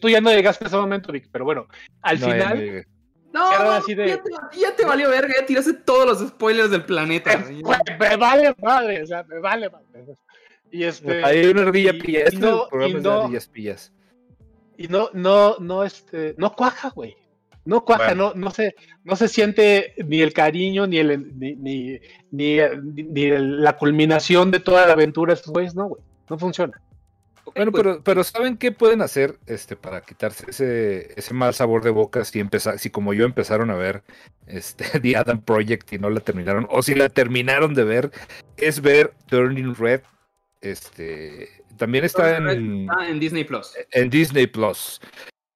[0.00, 1.66] Tú ya no llegaste a ese momento, Vic, pero bueno,
[2.02, 2.84] al No, final,
[3.32, 3.50] no
[3.94, 7.36] de- ya, te, ya te valió verga, ya tiraste todos los spoilers del planeta.
[7.38, 7.62] me,
[7.98, 10.04] me vale madre, o sea, me vale madre.
[10.72, 12.18] Y este, Hay una ardilla y- pilla.
[12.20, 12.92] y Este no- y
[13.52, 13.92] pillas.
[14.76, 17.16] y no, no, no, este, no cuaja, güey.
[17.64, 21.98] No cuaja, no, no se, no se siente ni el cariño, ni el, ni, ni,
[22.30, 22.56] ni,
[22.92, 26.02] ni el- la culminación de toda la aventura estos güeyes, no, güey.
[26.28, 26.80] No funciona.
[27.54, 31.82] Bueno, pues, pero, pero ¿saben qué pueden hacer este, para quitarse ese, ese mal sabor
[31.82, 34.02] de boca si, empeza- si como yo empezaron a ver
[34.46, 36.66] este, The Adam Project y no la terminaron?
[36.70, 38.10] O si la terminaron de ver,
[38.56, 40.02] es ver Turning Red.
[40.60, 43.72] Este, también está en, en Disney Plus.
[43.92, 45.00] en Disney Plus.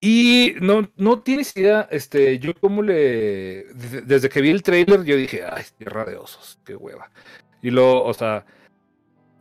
[0.06, 3.64] Y no, no tienes idea, este, yo como le,
[4.04, 7.10] desde, que vi el trailer, yo dije, ay, tierra de osos, qué hueva.
[7.62, 8.44] Y luego, o sea,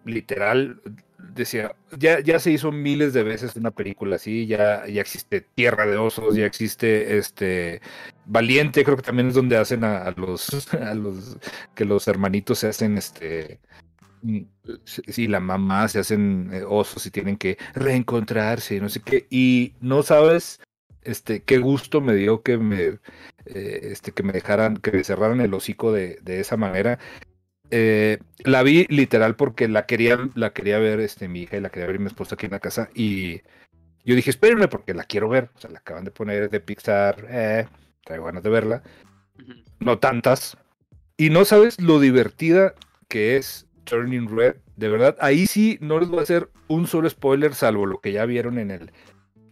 [0.06, 0.82] literal,
[1.17, 5.86] decía, ya, ya se hizo miles de veces una película así, ya, ya existe Tierra
[5.86, 7.82] de Osos, ya existe este
[8.26, 11.39] Valiente, creo que también es donde hacen a, a los, a los,
[11.76, 13.60] que los hermanitos se hacen este
[14.24, 14.42] mm,
[14.86, 19.28] sí, la mamá se hacen eh, osos y tienen que reencontrarse y no sé qué.
[19.30, 20.60] Y no sabes
[21.04, 23.00] este qué gusto me dio que me
[23.46, 27.00] eh, este que me dejaran, que me cerraran el hocico de, de esa manera.
[27.72, 31.70] Eh, la vi literal porque la quería, la quería ver este, mi hija y la
[31.70, 32.90] quería ver mi esposa aquí en la casa.
[32.96, 33.42] Y
[34.06, 35.50] yo dije, espérenme porque la quiero ver.
[35.56, 37.26] O sea, la acaban de poner de Pixar.
[37.30, 37.68] Eh,
[38.06, 38.84] traigo ganas de verla
[39.84, 40.58] no tantas.
[41.18, 42.74] Y no sabes lo divertida
[43.08, 44.56] que es Turning Red.
[44.76, 48.12] De verdad, ahí sí no les voy a hacer un solo spoiler, salvo lo que
[48.12, 48.91] ya vieron en el,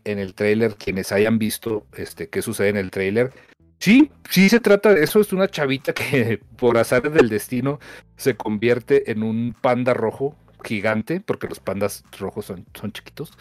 [0.04, 3.32] en el trailer, quienes hayan visto este, qué sucede en el trailer.
[3.80, 5.20] Sí, sí se trata de eso.
[5.20, 7.80] Es una chavita que por azares del destino
[8.16, 13.32] se convierte en un panda rojo gigante, porque los pandas rojos son, son chiquitos.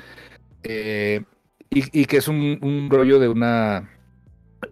[0.63, 1.23] eh,
[1.71, 3.89] y, que es un, rollo de una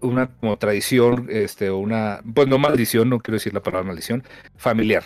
[0.00, 4.22] una como tradición, este, una, pues no maldición, no quiero decir la palabra maldición,
[4.56, 5.04] familiar,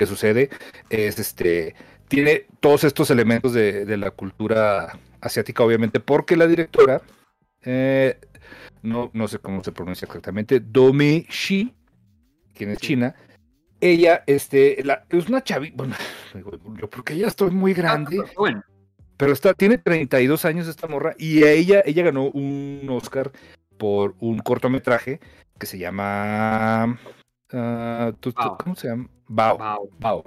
[0.00, 0.48] que sucede,
[0.88, 1.74] es este,
[2.08, 7.02] tiene todos estos elementos de, de la cultura asiática, obviamente, porque la directora,
[7.62, 8.18] eh,
[8.80, 11.74] no, no sé cómo se pronuncia exactamente, Domi Shi,
[12.54, 13.14] quien es china,
[13.78, 15.94] ella, este, la- es una chavita, bueno,
[16.80, 18.64] yo porque ya estoy muy grande, Ah, bueno,
[19.18, 23.32] pero está, tiene 32 años esta morra y ella, ella ganó un Oscar
[23.76, 25.20] por un cortometraje
[25.58, 26.98] que se llama...
[27.52, 28.58] ah, ¿tú- tú- Bao.
[28.58, 29.08] ¿Cómo se llama?
[29.28, 29.58] Bao.
[29.58, 29.90] wow.
[29.98, 30.24] Bao.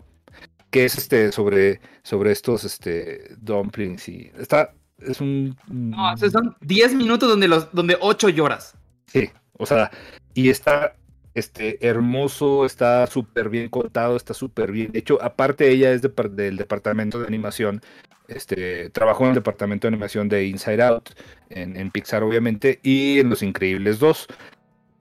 [0.70, 4.32] Que es este sobre, sobre estos este, dumplings y...
[4.38, 4.74] Está...
[5.00, 5.56] Es un...
[5.68, 8.76] No, son 10 minutos donde los donde 8 lloras.
[9.08, 9.92] Sí, o sea,
[10.34, 10.96] y está
[11.34, 14.92] este, hermoso, está súper bien contado, está súper bien.
[14.92, 17.82] De hecho, aparte ella es de del departamento de animación,
[18.28, 21.10] este, trabajó en el departamento de animación de Inside Out,
[21.50, 24.28] en, en Pixar obviamente, y en Los Increíbles 2.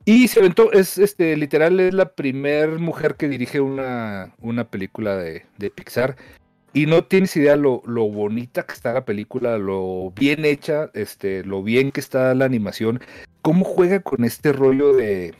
[0.05, 5.15] Y se aventó, es este, literal, es la primer mujer que dirige una, una película
[5.15, 6.17] de, de Pixar.
[6.73, 11.43] Y no tienes idea lo, lo bonita que está la película, lo bien hecha, este,
[11.45, 12.99] lo bien que está la animación
[13.43, 15.35] cómo juega con este rollo de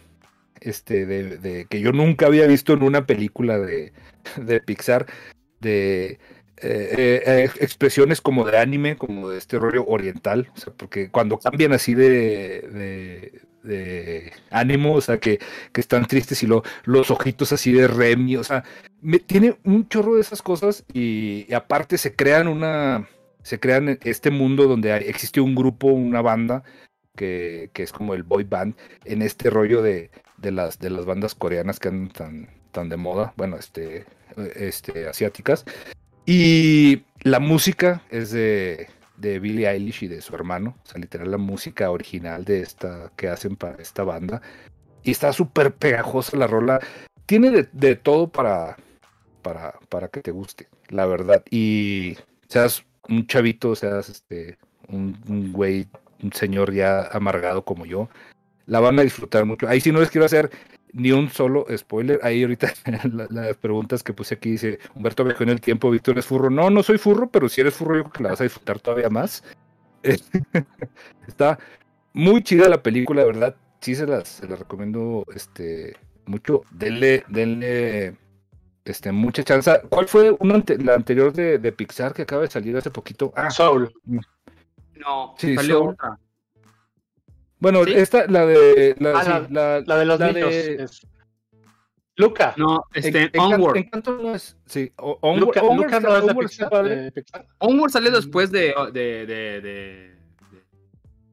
[0.61, 3.93] este de, de- que yo nunca había visto en una película de,
[4.41, 5.05] de Pixar
[5.61, 6.19] de eh,
[6.61, 11.39] eh, eh, expresiones como de anime como de este rollo oriental o sea porque cuando
[11.39, 15.39] cambian así de, de, de ánimo o sea que,
[15.71, 18.63] que están tristes y lo, los ojitos así de Remy o sea
[19.01, 23.07] me, tiene un chorro de esas cosas y, aparte se crean una
[23.41, 26.63] se crean este mundo donde hay- existe un grupo una banda
[27.15, 31.05] que, que es como el boy band en este rollo de, de las de las
[31.05, 34.05] bandas coreanas que andan tan, tan de moda, bueno, este,
[34.55, 35.65] este, asiáticas.
[36.25, 41.31] Y la música es de, de Billie Eilish y de su hermano, o sea, literal
[41.31, 44.41] la música original de esta que hacen para esta banda.
[45.03, 46.79] Y está súper pegajosa la rola.
[47.25, 48.77] Tiene de, de todo para,
[49.41, 51.43] para, para que te guste, la verdad.
[51.49, 55.87] Y seas un chavito, seas este, un, un güey
[56.23, 58.09] un señor ya amargado como yo,
[58.65, 59.67] la van a disfrutar mucho.
[59.67, 60.49] Ahí sí no les quiero hacer
[60.93, 62.19] ni un solo spoiler.
[62.23, 62.71] Ahí ahorita
[63.11, 66.49] la- las preguntas que puse aquí dice Humberto viajó en el tiempo, Víctor es furro.
[66.49, 68.79] No, no soy furro, pero si eres furro yo creo que la vas a disfrutar
[68.79, 69.43] todavía más.
[71.27, 71.59] Está
[72.13, 73.55] muy chida la película, de verdad.
[73.81, 76.61] Sí se las, se las recomiendo este mucho.
[76.71, 78.15] Denle, denle
[78.85, 79.71] este, mucha chance.
[79.89, 83.33] ¿Cuál fue una ante- la anterior de, de Pixar que acaba de salir hace poquito?
[83.35, 83.91] Ah, Soul.
[84.95, 85.89] No, Sí, salió Soul.
[85.91, 86.19] otra.
[87.63, 87.93] Bueno, ¿Sí?
[87.95, 88.95] esta, la de.
[88.99, 90.49] La, Ah, sí, la- La de los la niños.
[90.49, 91.07] de- es-
[92.17, 92.53] Luca.
[92.57, 93.77] No, este, En- Onward.
[93.77, 94.57] Encanto no es.
[94.65, 96.83] Sí, o- Onward, Luca, Onward Luca no es Onward Pixar.
[96.83, 97.47] de Pixar.
[97.59, 99.61] Onward salió después de, de, de,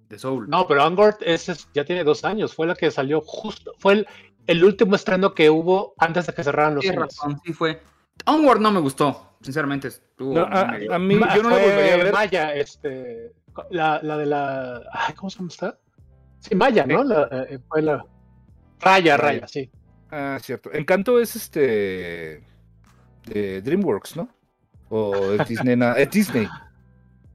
[0.09, 0.49] de, Soul.
[0.49, 2.55] No, pero Onward es- ya tiene dos años.
[2.55, 3.73] Fue la que salió justo.
[3.79, 4.07] Fue el,
[4.47, 7.83] el último estreno que hubo antes de que cerraran los razón, sí fue.
[8.27, 9.89] Onward no me gustó, sinceramente.
[9.89, 12.13] Estuvo No, a, mí, yo no la fue volvería a ver.
[12.13, 13.33] Maya, este.
[13.71, 14.83] La, la de la.
[14.93, 15.79] Ay, ¿Cómo se llama esta?
[16.41, 17.05] Sí, Maya, ¿no?
[17.05, 18.05] La, eh, fue la.
[18.81, 19.71] Raya, Raya, sí.
[20.11, 20.73] Ah, cierto.
[20.73, 22.43] Encanto es este.
[23.27, 24.29] de DreamWorks, ¿no?
[24.89, 25.77] O es Disney.
[25.77, 26.49] na- es Disney.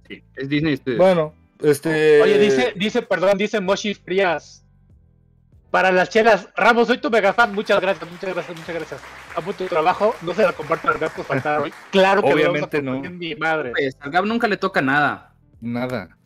[0.08, 0.76] sí, es Disney.
[0.78, 1.00] Studios.
[1.00, 2.22] Bueno, este.
[2.22, 4.62] Oye, dice, dice, perdón, dice Moshi Frías.
[5.72, 7.54] Para las chelas, Ramos, soy tu mega fan.
[7.54, 9.02] Muchas gracias, muchas gracias, muchas gracias.
[9.36, 10.16] Amo tu trabajo.
[10.22, 11.74] No se la comparto al gato faltar hoy.
[11.92, 13.00] Claro que lo vamos a Obviamente no.
[13.10, 13.72] Mi madre.
[13.72, 15.34] Pues, al Gab nunca le toca nada.
[15.60, 16.18] Nada.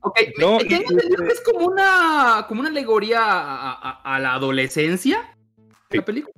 [0.00, 4.34] Ok, No, tengo entendido que es como una, como una alegoría a, a- a la
[4.34, 5.36] adolescencia.
[5.90, 5.98] Sí.
[5.98, 6.34] La película.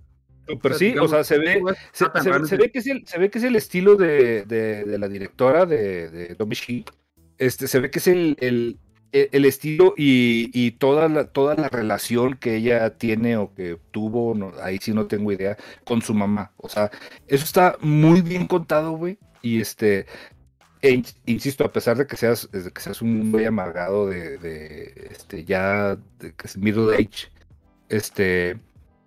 [0.63, 1.61] Pero sí, o sea, se ve.
[1.93, 5.09] Se, ve que es el, se ve que es el estilo de, de- de la
[5.09, 6.85] directora de, de Shee.
[7.39, 8.79] Este, se ve que es el, el,
[9.13, 13.79] el- el estilo y, y toda, la, toda la relación que ella tiene o que
[13.91, 16.53] tuvo, no, ahí sí no tengo idea, con su mamá.
[16.59, 16.91] O sea,
[17.27, 19.19] eso está muy bien contado, güey.
[19.43, 20.07] Y este,
[20.87, 24.39] e in- insisto, a pesar de que seas, de que seas un güey amargado de,
[24.39, 27.29] de, este, ya, de que es middle age,
[27.89, 28.59] este,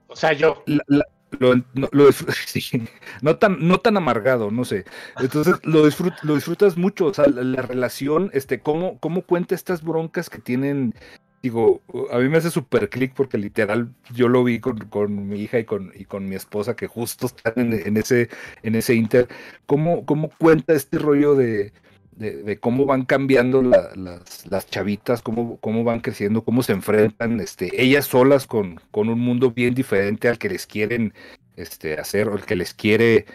[0.07, 0.63] O sea, yo.
[0.65, 1.05] la- la-
[1.39, 2.87] lo, no, lo disfr- sí,
[3.21, 4.85] no tan no tan amargado no sé
[5.19, 9.53] entonces lo disfrut- lo disfrutas mucho o sea la, la relación este cómo cómo cuenta
[9.53, 10.95] estas broncas que tienen
[11.41, 15.41] digo a mí me hace súper clic porque literal yo lo vi con, con mi
[15.41, 18.29] hija y con y con mi esposa que justo están en, ese
[18.63, 19.27] en ese inter.
[19.65, 21.71] Cómo cómo cuenta este rollo de
[22.11, 27.39] de, cómo van cambiando la- las, las chavitas, cómo, cómo van creciendo, cómo se enfrentan,
[27.39, 31.13] este, ellas solas con, con un mundo bien diferente al que les quieren
[31.55, 33.25] este, hacer, o el que les quiere,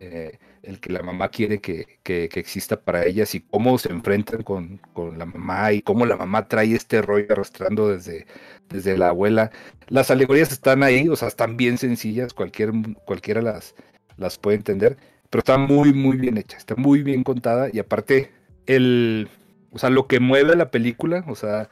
[0.00, 4.42] eh, el que la mamá quiere que, que- exista para ellas, y cómo se enfrentan
[4.42, 8.26] con, con la mamá, y cómo la mamá trae este rollo arrastrando desde,
[8.68, 9.50] desde la abuela.
[9.88, 12.72] Las alegorías están ahí, o sea, están bien sencillas, cualquier,
[13.04, 13.74] cualquiera las,
[14.16, 14.96] las puede entender
[15.34, 18.30] pero está muy, muy bien hecha, está muy bien contada y aparte
[18.66, 19.28] el,
[19.72, 21.68] o sea, lo que mueve la película, o sea,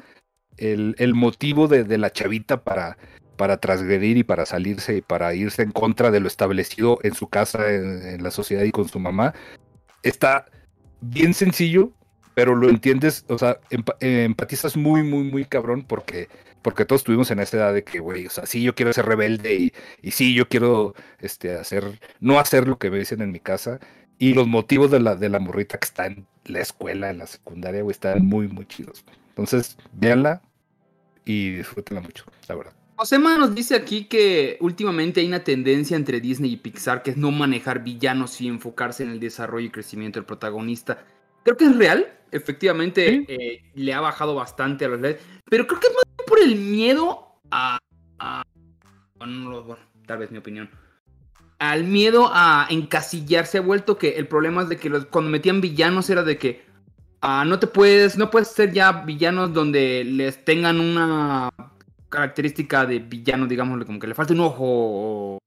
[0.56, 2.98] el, el motivo de, de la chavita para,
[3.36, 7.28] para transgredir y para salirse y para irse en contra de lo establecido en su
[7.28, 9.34] casa, en, la sociedad y con su mamá,
[10.02, 10.46] está
[11.00, 11.92] bien sencillo,
[12.34, 13.58] pero lo entiendes, o sea,
[14.00, 16.28] eh, empatizas muy, muy, muy cabrón porque,
[16.62, 19.06] porque todos estuvimos en esa edad de que, güey, o sea, sí, yo quiero ser
[19.06, 23.32] rebelde y, y sí, yo quiero este, hacer, no hacer lo que me dicen en
[23.32, 23.80] mi casa.
[24.18, 27.26] Y los motivos de la, de la morrita que está en la escuela, en la
[27.26, 29.04] secundaria, güey, están muy, muy chidos.
[29.30, 30.42] Entonces, véanla
[31.24, 32.81] y disfrútenla mucho, la verdad.
[33.02, 37.16] Josema nos dice aquí que últimamente hay una tendencia entre Disney y Pixar que es
[37.16, 41.04] no manejar villanos y enfocarse en el desarrollo y crecimiento del protagonista.
[41.42, 43.24] Creo que es real, efectivamente Sí.
[43.26, 45.16] eh, le ha bajado bastante a los LED,
[45.50, 47.76] pero creo que es más bien por el miedo a...
[48.20, 48.44] a-
[49.16, 50.70] bueno, bueno, tal vez mi opinión.
[51.58, 55.60] Al miedo a encasillarse ha vuelto que el problema es de que los- cuando metían
[55.60, 56.64] villanos era de que
[57.20, 61.48] ah, no te puedes, no puedes ser ya villanos donde les tengan una
[62.12, 65.38] característica de villano, digámosle, como que le falta un ojo o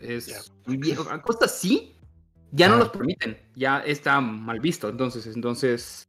[0.00, 1.94] es muy viejo, cosas así,
[2.52, 2.78] ya no Ah.
[2.78, 6.04] los permiten, ya está mal visto, entonces, entonces,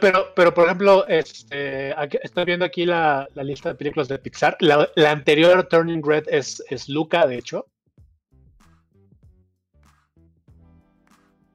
[0.00, 4.18] pero, pero por ejemplo, este, aquí- estoy viendo aquí la, la lista de películas de
[4.18, 4.56] Pixar.
[4.60, 7.66] La, la anterior a Turning Red es, es Luca, de hecho.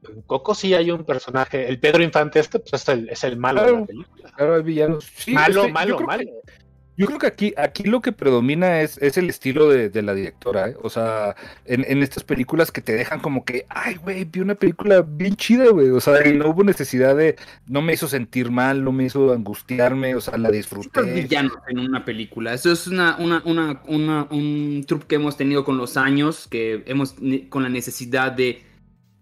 [0.08, 3.38] En Coco sí hay un personaje, el Pedro Infante este, pues es el, es el
[3.38, 4.32] malo de la película.
[4.36, 5.06] Claro, hay villanos.
[5.16, 6.24] Sí, malo, este, malo, malo.
[6.24, 6.59] que-
[7.00, 10.14] yo creo que aquí, aquí lo que predomina es, es el estilo de, de la
[10.14, 10.76] directora, ¿eh?
[10.84, 11.36] O sea,
[11.66, 15.36] en, en estas películas que te dejan como que, ay, güey, vi una película bien
[15.38, 15.90] chida, güey.
[15.92, 19.32] O sea, y no hubo necesidad de, no me hizo sentir mal, no me hizo
[19.34, 21.02] angustiarme, o sea, la disfruté.
[21.02, 22.54] Necesitas villanos en una película.
[22.54, 26.84] Eso es una, una, una, una- un truco que hemos tenido con los años, que
[26.86, 27.16] hemos
[27.50, 28.64] con la necesidad de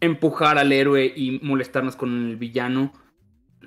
[0.02, 2.92] empujar al héroe y molestarnos con el villano.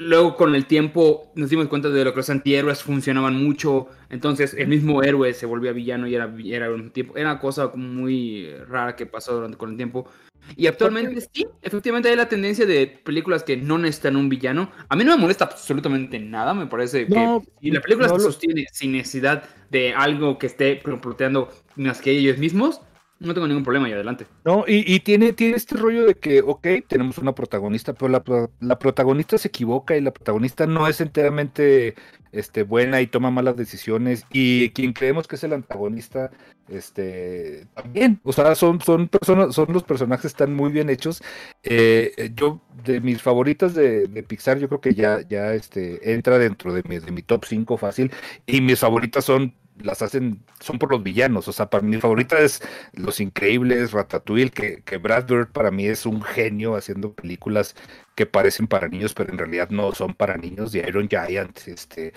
[0.03, 3.89] Luego con el tiempo nos dimos cuenta de lo que los antihéroes funcionaban mucho.
[4.09, 7.19] Entonces el mismo héroe se volvía villano y era, era un tiempo.
[7.19, 10.09] Era una cosa muy rara que pasó durante con el tiempo.
[10.57, 14.73] Y actualmente sí, efectivamente hay la tendencia de películas que no necesitan un villano.
[14.89, 18.19] A mí no me molesta absolutamente nada, me parece No, que si la película no
[18.19, 22.81] se sostiene sin necesidad de algo que esté comploteando más que ellos mismos,
[23.21, 24.27] No tengo ningún problema y adelante.
[24.45, 28.23] No, y, y tiene, tiene este rollo de que, ok, tenemos una protagonista, pero la,
[28.61, 31.95] la protagonista se equivoca y la protagonista no es enteramente
[32.33, 34.25] este, buena y toma malas decisiones.
[34.33, 36.31] Y quien creemos que es el antagonista,
[36.69, 38.21] este, también.
[38.25, 41.23] O sea, son, son personas, son los personajes están muy bien hechos.
[41.63, 46.39] Eh, yo, de mis favoritas de, de Pixar, yo creo que ya, ya este, entra
[46.39, 48.11] dentro de mi, de mi top 5 fácil.
[48.47, 51.49] Y mis favoritas son, las hacen, son por los villanos.
[51.49, 52.62] O sea, para mi favorita es
[52.93, 57.75] Los Increíbles, Ratatouille, que, que Brad Bird para mí es un genio haciendo películas
[58.14, 60.73] que parecen para niños, pero en realidad no son para niños.
[60.73, 62.12] De Iron Giant, este,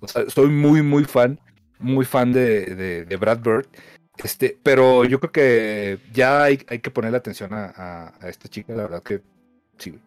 [0.00, 1.38] o sea, soy muy, muy fan,
[1.78, 3.66] muy fan de, de, Brad Bird.
[4.22, 7.72] Este, pero yo creo que ya hay, hay que ponerle atención a,
[8.20, 9.22] a- esta chica, la verdad que
[9.78, 9.98] sí,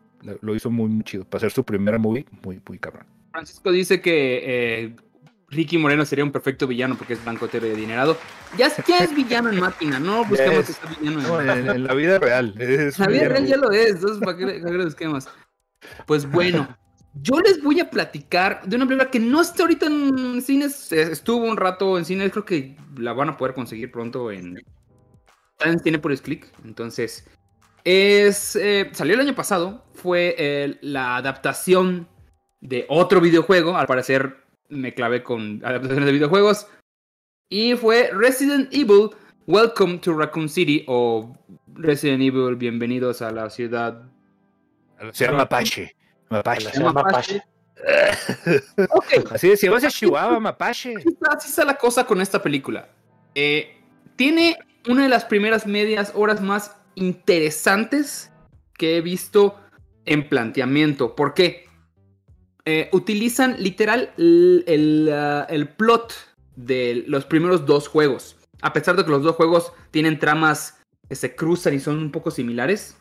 [0.42, 1.26] lo hizo muy, muy chido.
[1.26, 3.06] Para ser su primera movie, muy, muy cabrón.
[3.32, 4.42] Francisco dice que
[4.86, 4.96] eh,
[5.56, 8.18] Ricky Moreno sería un perfecto villano porque es blancotero y adinerado.
[8.58, 10.68] Ya, es- ya es villano en máquina, no busquemos Yes.
[10.68, 12.54] que sea villano en No, en, en la vida real.
[12.60, 15.28] Es La vida real ya lo es, entonces ¿para qué, para qué lo busquemos?
[16.06, 16.68] Pues bueno,
[17.22, 21.46] yo les voy a platicar de una película que no está ahorita en cines, estuvo
[21.46, 24.58] un rato en cines, creo que la van a poder conseguir pronto en,
[25.58, 27.28] está en Cinepolis Click, entonces
[27.84, 32.08] es, eh, salió el año pasado, fue eh, la adaptación
[32.62, 36.68] de otro videojuego, al parecer me clavé con adaptaciones de videojuegos,
[37.50, 39.10] y fue Resident Evil
[39.48, 41.38] Welcome to Raccoon City o
[41.76, 44.02] Resident Evil Bienvenidos a la ciudad.
[45.12, 45.96] Se llama Mapache.
[46.30, 46.72] Mapache.
[46.72, 47.42] Se llama Mapache.
[48.90, 50.96] Ok, Así decía, vas a Chihuahua, Mapache.
[50.98, 52.90] así está, así está la cosa con esta película.
[53.36, 53.78] Eh,
[54.16, 58.32] tiene una de las primeras medias horas más interesantes
[58.74, 59.60] que he visto
[60.06, 61.16] en planteamiento.
[61.16, 61.68] ¿Por qué?
[62.66, 66.14] Eh, utilizan literal el, ah, el plot
[66.56, 68.38] de los primeros dos juegos.
[68.62, 72.12] A pesar de que los dos juegos tienen tramas que se cruzan y son un
[72.12, 72.98] poco similares.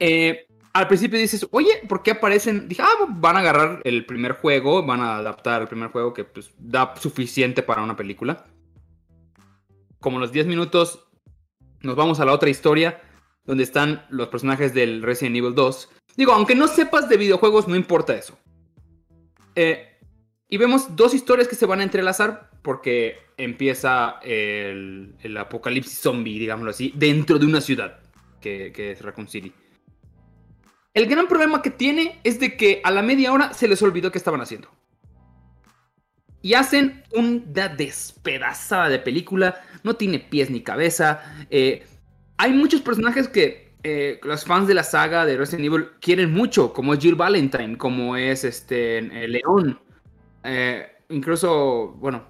[0.00, 2.68] Eh, al principio dices, oye, ¿por qué aparecen?
[2.68, 6.24] Dije, ah, van a agarrar el primer juego, van a adaptar el primer juego que
[6.24, 8.46] pues da suficiente para una película.
[10.00, 11.06] Como los 10 minutos,
[11.82, 13.00] nos vamos a la otra historia,
[13.44, 15.88] donde están los personajes del Resident Evil 2.
[16.16, 18.38] Digo, aunque no sepas de videojuegos, no importa eso.
[19.54, 19.98] Eh,
[20.48, 26.70] y vemos dos historias que se van a entrelazar porque empieza el, apocalipsis zombie, digámoslo
[26.70, 28.00] así, dentro de una ciudad,
[28.40, 29.52] que, que es Raccoon City.
[30.94, 34.10] El gran problema que tiene es de que a la media hora se les olvidó
[34.10, 34.70] qué estaban haciendo.
[36.40, 39.60] Y hacen una despedazada de película.
[39.82, 41.46] No tiene pies ni cabeza.
[41.50, 41.84] eh,
[42.38, 46.72] hay muchos personajes que eh, los fans de la saga de Resident Evil quieren mucho.
[46.72, 47.78] Como es Jill Valentine.
[47.78, 49.78] Como es este eh, León.
[50.42, 52.24] eh, incluso, bueno.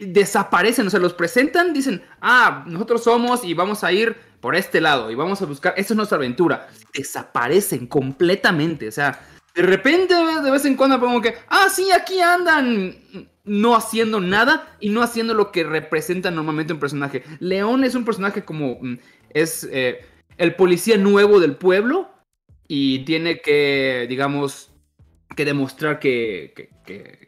[0.00, 0.88] Desaparecen.
[0.88, 1.72] O sea, los presentan.
[1.72, 5.08] Dicen, ah, nosotros somos y vamos a ir por este lado.
[5.08, 5.74] Y vamos a buscar.
[5.76, 6.68] Esa es nuestra aventura.
[6.92, 8.88] Desaparecen completamente.
[8.88, 9.20] O sea,
[9.54, 12.96] de repente, de vez en cuando, como que, ah, sí, aquí andan,
[13.44, 17.22] no haciendo nada y no haciendo lo que representa normalmente un personaje.
[17.40, 18.98] León es un personaje como, mm,
[19.30, 20.04] es eh,
[20.38, 22.10] el policía nuevo del pueblo
[22.68, 24.70] y tiene que, digamos,
[25.36, 26.70] que demostrar que,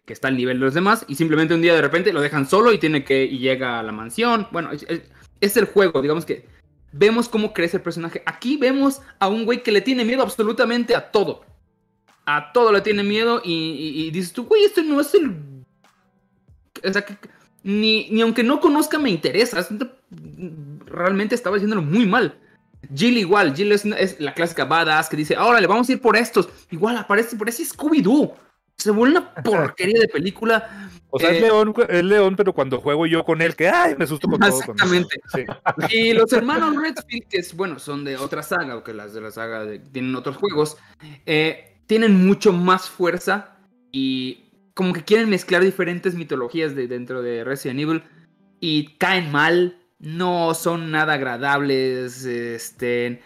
[0.07, 2.73] está al nivel de los demás y simplemente un día de repente lo dejan solo
[2.73, 4.47] y tiene que, y llega a la mansión.
[4.53, 4.71] Bueno,
[5.41, 6.45] es el juego, digamos que
[6.93, 8.23] vemos cómo crece el personaje.
[8.27, 11.45] Aquí vemos a un güey que le tiene miedo absolutamente a todo
[12.27, 15.37] a todo le tiene miedo y, y- y dices tú, güey, este no es el...
[16.87, 17.17] O sea, que
[17.63, 19.61] ni, ni aunque no conozca me interesa.
[19.61, 19.69] es-
[20.87, 22.39] Realmente estaba haciéndolo muy mal.
[22.95, 25.93] Jill igual, Jill es, una- es la clásica badass que dice, ahora le vamos a
[25.93, 26.49] ir por estos.
[26.71, 28.35] Igual aparece por ese Scooby-Doo.
[28.77, 30.91] Se vuelve una porquería de película.
[31.09, 33.95] O sea, es Eh, león, es león, pero cuando juego yo con él, que ay,
[33.97, 34.59] me asusto con todo.
[34.59, 35.21] Exactamente.
[35.33, 35.45] Sí.
[35.91, 39.21] Y los hermanos Redfield, que es, bueno, son de otra saga, o que las de
[39.21, 40.77] la saga de- tienen otros juegos,
[41.25, 43.57] eh, tienen mucho más fuerza
[43.93, 44.44] y
[44.75, 48.03] como que quieren mezclar diferentes mitologías de, dentro de Resident Evil
[48.61, 53.23] y caen mal, no son nada agradables, este...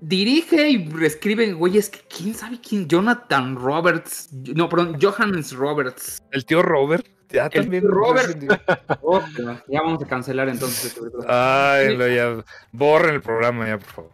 [0.00, 6.22] Dirige y reescribe, güey, es que quién sabe quién, Jonathan Roberts, no, perdón, Johannes Roberts.
[6.30, 7.82] El tío Robert, ya El también.
[7.84, 8.38] tío Robert.
[9.00, 9.22] Oh,
[9.66, 10.94] ya vamos a cancelar entonces.
[10.94, 11.26] este.
[11.26, 12.44] Ay, lo ya.
[12.72, 14.10] Borren el programa ya, por favor.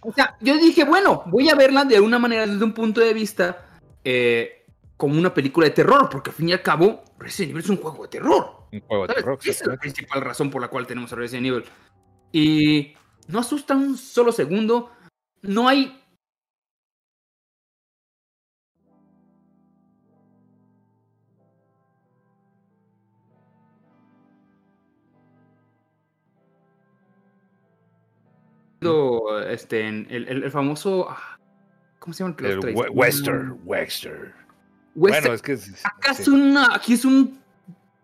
[0.00, 3.12] O sea, yo dije, bueno, voy a verla de alguna manera desde un punto de
[3.12, 3.58] vista
[4.04, 4.63] eh,
[4.96, 7.76] como una película de terror, porque al fin y al cabo Resident Evil es un
[7.78, 8.66] juego de terror.
[8.72, 9.38] Un juego de terror.
[9.42, 11.64] Esa es la principal razón por la cual tenemos a Resident Evil.
[12.32, 12.94] Y
[13.28, 14.92] no asusta un solo segundo.
[15.42, 16.00] No hay
[28.80, 29.48] mm.
[29.48, 31.38] este el, el, famoso ah,
[31.98, 34.43] ¿cómo se llama el, el Wester Wester
[34.94, 35.52] bueno, es que.
[35.52, 37.38] es- Acá es una, aquí es un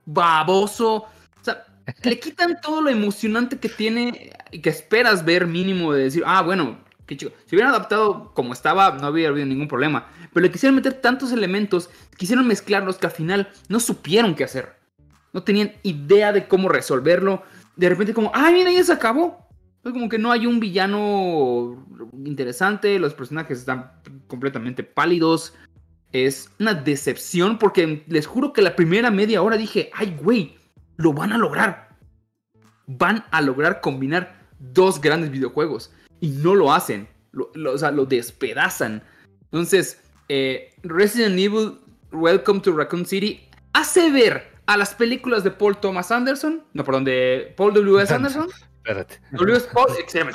[0.06, 0.94] baboso.
[0.94, 1.08] O
[1.42, 1.64] sea,
[2.02, 6.42] le quitan todo lo emocionante que tiene y que esperas ver mínimo de decir, ah,
[6.42, 7.32] bueno, qué chido.
[7.46, 10.08] Si hubieran adaptado como estaba, no habría habido ningún problema.
[10.32, 14.76] Pero le quisieron meter tantos elementos, quisieron mezclarlos que al final no supieron qué hacer.
[15.32, 17.42] No tenían idea de cómo resolverlo.
[17.76, 19.48] De repente como, ay, mira, ya se acabó.
[19.82, 21.86] Como que no hay un villano
[22.24, 23.92] interesante, los personajes están
[24.26, 25.54] completamente pálidos.
[26.12, 30.56] Es una decepción porque les juro que la primera media hora dije, ay, güey,
[30.96, 31.90] lo van a lograr.
[32.86, 37.08] Van a lograr combinar dos grandes videojuegos y no lo hacen.
[37.32, 39.02] Lo, lo- o sea, lo despedazan.
[39.44, 41.78] Entonces, eh, Resident Evil
[42.12, 43.40] Welcome to Raccoon City
[43.72, 48.12] hace ver a las películas de Paul Thomas Anderson, no, perdón, de Paul W.S.
[48.14, 48.48] Anderson,
[48.78, 49.20] Espérate.
[49.32, 49.68] W.S.
[49.72, 50.34] Paul, se llaman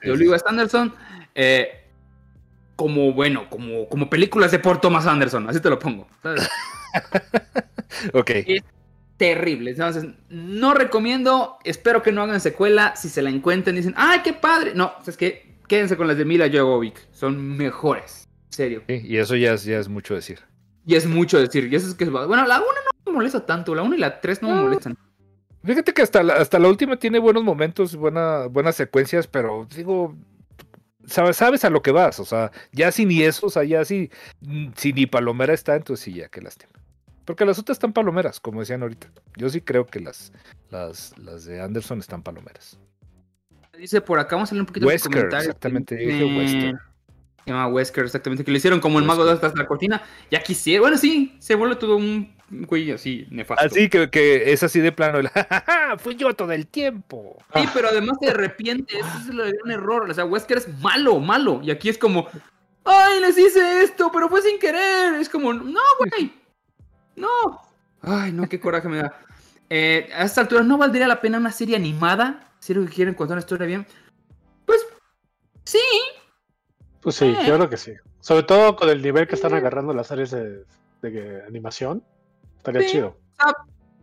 [0.00, 0.44] sí, W.S.
[0.46, 0.94] Anderson,
[1.34, 1.83] eh,
[2.76, 6.06] como, bueno, como, como películas de Paul Thomas Anderson, así te lo pongo.
[6.22, 6.48] ¿sabes?
[8.12, 8.30] Ok.
[9.16, 9.70] Terrible.
[9.70, 14.32] Entonces, no recomiendo, espero que no hagan secuela, si se la encuentran dicen, ¡ay, qué
[14.32, 14.72] padre!
[14.74, 18.82] No, es que quédense con las de Mila Jovovich, son mejores, en serio.
[18.88, 20.40] Sí, y eso ya es, ya es mucho decir.
[20.84, 22.10] Y es mucho decir, y eso es que es...
[22.10, 22.66] Bueno, la 1
[23.06, 24.98] no me molesta tanto, la 1 y la 3 no me molestan.
[25.64, 30.14] Fíjate que hasta la, hasta la última tiene buenos momentos, buena, buenas secuencias, pero digo,
[31.06, 33.84] sabes, sabes a lo que vas, o sea, ya si ni eso, o sea, ya
[33.84, 36.72] si, mm, si ni Palomera está, entonces sí, ya qué lástima.
[37.24, 39.08] Porque las otras están palomeras, como decían ahorita.
[39.36, 40.32] Yo sí creo que las,
[40.70, 42.78] las, las de Anderson están palomeras.
[43.78, 45.46] Dice por acá, vamos a leer un poquito de comentarios.
[45.46, 46.78] exactamente, dije Eh, Wesker.
[47.44, 48.44] Se llama Wesker, exactamente.
[48.44, 50.02] Que le hicieron como el mago de hasta la cortina.
[50.30, 50.80] Ya quisiera.
[50.80, 53.66] Bueno, sí, se vuelve todo un güey así nefasto.
[53.66, 56.66] Así que, que es así de plano, el, "Ja, ja, ja, fui yo todo el
[56.66, 57.36] tiempo.
[57.54, 58.98] Sí, pero además se arrepiente.
[58.98, 60.10] Ese es el gran error.
[60.10, 61.60] O sea, Wesker es malo, malo.
[61.62, 62.28] Y aquí es como,
[62.84, 64.10] ¡ay, les hice esto!
[64.12, 65.14] Pero fue sin querer.
[65.14, 66.32] Es como, ¡no, güey!
[67.16, 67.28] ¡No!
[68.00, 69.20] Ay, no, qué coraje me da.
[69.70, 72.52] Eh, a esta altura, ¿no valdría la pena una serie animada?
[72.58, 73.86] Si es lo que quieren contar una historia bien.
[74.64, 74.80] Pues,
[75.64, 75.78] sí.
[77.04, 77.92] Pues sí, yo creo que sí.
[78.20, 80.64] Sobre todo con el nivel que están agarrando las series de,
[81.02, 82.02] de animación.
[82.56, 82.88] Estaría Sí.
[82.92, 83.08] chido.
[83.08, 83.54] O sea,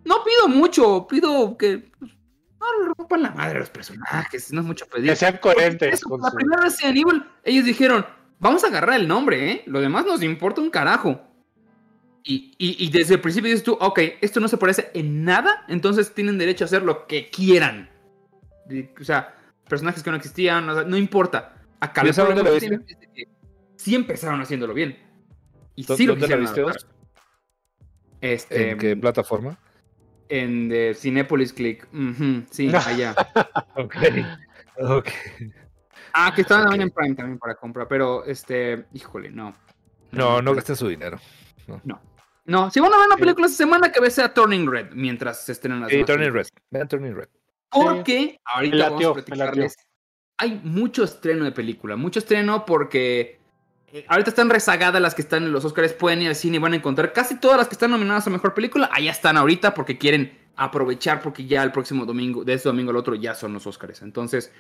[0.05, 1.07] no pido mucho.
[1.07, 2.11] Pido que pues,
[2.59, 4.53] no rompan la madre a los personajes.
[4.53, 5.09] No es mucho pedir.
[5.09, 8.05] Que sean coherentes Eso, con la su- primera Resident Evil, ellos dijeron,
[8.39, 9.63] vamos a agarrar el nombre, ¿eh?
[9.65, 11.19] Lo demás nos importa un carajo.
[12.23, 15.65] Y, y- y desde el principio dices tú, ok, esto no se parece en nada,
[15.67, 17.89] entonces tienen derecho a hacer lo que quieran.
[18.69, 19.35] Y, O sea,
[19.67, 21.55] personajes que no existían, o sea, no importa.
[21.81, 23.27] Acá ¿Y el esa dónde problema lo de que
[23.75, 24.97] sí empezaron haciéndolo bien.
[25.75, 26.87] Y ¿Dó- sí lo ¿Dónde la quisieron viste?
[28.21, 29.57] Este, ¿En qué plataforma?
[30.29, 31.87] en de Cinepolis Click.
[32.51, 33.13] Sí, allá.
[33.75, 33.95] Ok.
[34.77, 35.07] Ok.
[36.13, 36.69] Ah, que estaban Ok.
[36.69, 39.53] también en Prime también para comprar, pero este, híjole, no.
[40.11, 41.19] No, no gasten su dinero.
[42.45, 43.21] No, si van a ver una Sí.
[43.21, 46.31] película esta semana, que sea Turning Red mientras se estrenan las Sí, Turning.
[46.33, 46.47] Red.
[46.69, 47.27] Vean Turning Red.
[47.69, 49.75] Porque ahorita vamos a platicarles.
[50.41, 53.39] Hay mucho estreno de película, mucho estreno porque
[53.93, 56.59] eh, ahorita están rezagadas las que están en los Oscars, pueden ir al cine y
[56.59, 59.75] van a encontrar casi todas las que están nominadas a mejor película, allá están ahorita
[59.75, 63.53] porque quieren aprovechar porque ya el próximo domingo, de este domingo al otro ya son
[63.53, 64.01] los Oscars.
[64.01, 64.51] Entonces,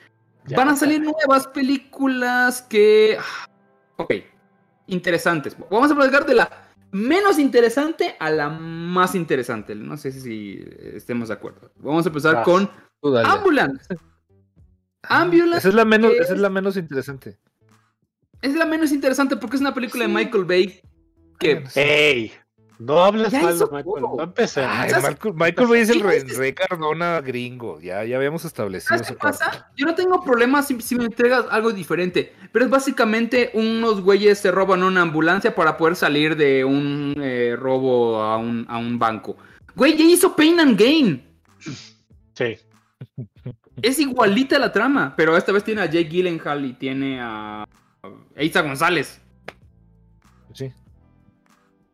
[0.45, 3.47] Ya van a salir nuevas películas que ah,
[3.97, 4.13] ok,
[4.85, 5.57] interesantes.
[5.71, 9.73] Vamos a platicar de la menos interesante a la más interesante.
[9.73, 10.63] No sé si
[10.93, 11.71] estemos de acuerdo.
[11.77, 12.45] Vamos a empezar Vas.
[12.45, 12.69] con.
[13.25, 13.95] Ambulance.
[15.03, 17.37] Ambulance Esa es la menos, es- esa es la menos interesante.
[18.41, 20.81] es la menos interesante porque es una película de Michael Bay
[21.39, 22.31] que ¡Ey!
[22.79, 24.01] No hables mal de Michael.
[24.17, 24.65] No empecé.
[24.65, 27.79] Michael, Michael Bay es el ¿Qué rey, rey Cardona gringo.
[27.79, 29.69] Ya, ya habíamos establecido ¿Sabes qué pasa?
[29.77, 34.39] Yo no tengo problema si, si me entregas algo diferente, pero es básicamente unos güeyes
[34.39, 38.97] se roban una ambulancia para poder salir de un eh, robo a un, a un
[38.97, 39.37] banco.
[39.75, 41.23] Güey, ya hizo Pain and Gain.
[42.33, 42.57] Sí.
[43.81, 47.65] Es igualita la trama, pero esta vez tiene a Jake Gyllenhaal y tiene a
[48.35, 49.21] a Isa González.
[50.53, 50.71] Sí.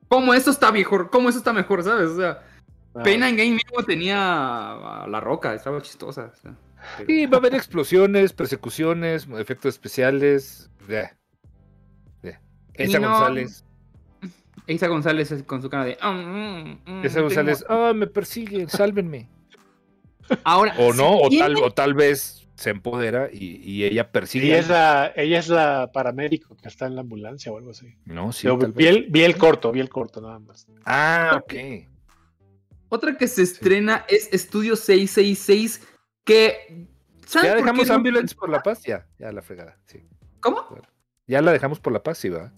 [0.08, 1.10] ¿Cómo eso está mejor?
[1.10, 2.10] ¿Cómo eso está mejor, sabes?
[2.12, 2.44] O sea,
[2.96, 6.32] Ah, Pain and Gain mismo tenía a La Roca, estaba chistosa.
[6.34, 6.56] o sea,
[6.98, 10.72] pero- Sí, va a haber explosiones, persecuciones, efectos especiales.
[10.90, 11.16] Ya.
[12.24, 12.42] Ya.
[12.74, 13.64] Esa Y no- González.
[14.66, 15.98] Isa González con su cara de.
[16.02, 17.28] "Ah, mm, mm, Esa tengo-".
[17.28, 17.66] González.
[17.70, 19.30] Ah, me persiguen, sálvenme.
[20.44, 24.48] Ahora, O no, o tal, o tal vez se empodera y, y ella persigue.
[24.48, 27.96] Ella es, la, ella es la paramédico que está en la ambulancia o algo así.
[28.06, 28.48] No, sí.
[28.48, 30.68] Tal vi, el, vi el corto, vi el corto nada más.
[30.86, 31.54] Ah, ok.
[32.90, 35.82] Otra que se estrena es Estudio 666,
[36.24, 36.88] que
[37.28, 40.02] ¿Saben Ya dejamos no- Ambulance por la paz, ya, ya la fregada, sí.
[40.40, 40.64] ¿Cómo?
[41.28, 42.54] Ya la dejamos por la paz, sí, va.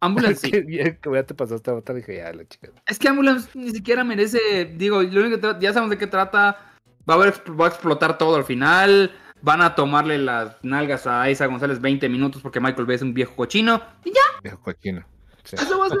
[0.00, 0.50] Ambulance, sí.
[0.50, 0.66] que
[1.14, 2.68] ya, te pasaste a otra, dije, ya, la chica.
[2.86, 4.66] Es que Ambulance ni siquiera merece.
[4.76, 6.69] Digo, lo único que ya sabemos de qué trata.
[7.08, 9.10] Va a, haber, va a explotar todo al final.
[9.42, 13.14] Van a tomarle las nalgas a Isa González 20 minutos porque Michael Bay es un
[13.14, 13.80] viejo cochino.
[14.04, 15.04] Y ya, Viejo cochino.
[15.44, 15.56] Sí.
[15.56, 15.98] eso va a ser.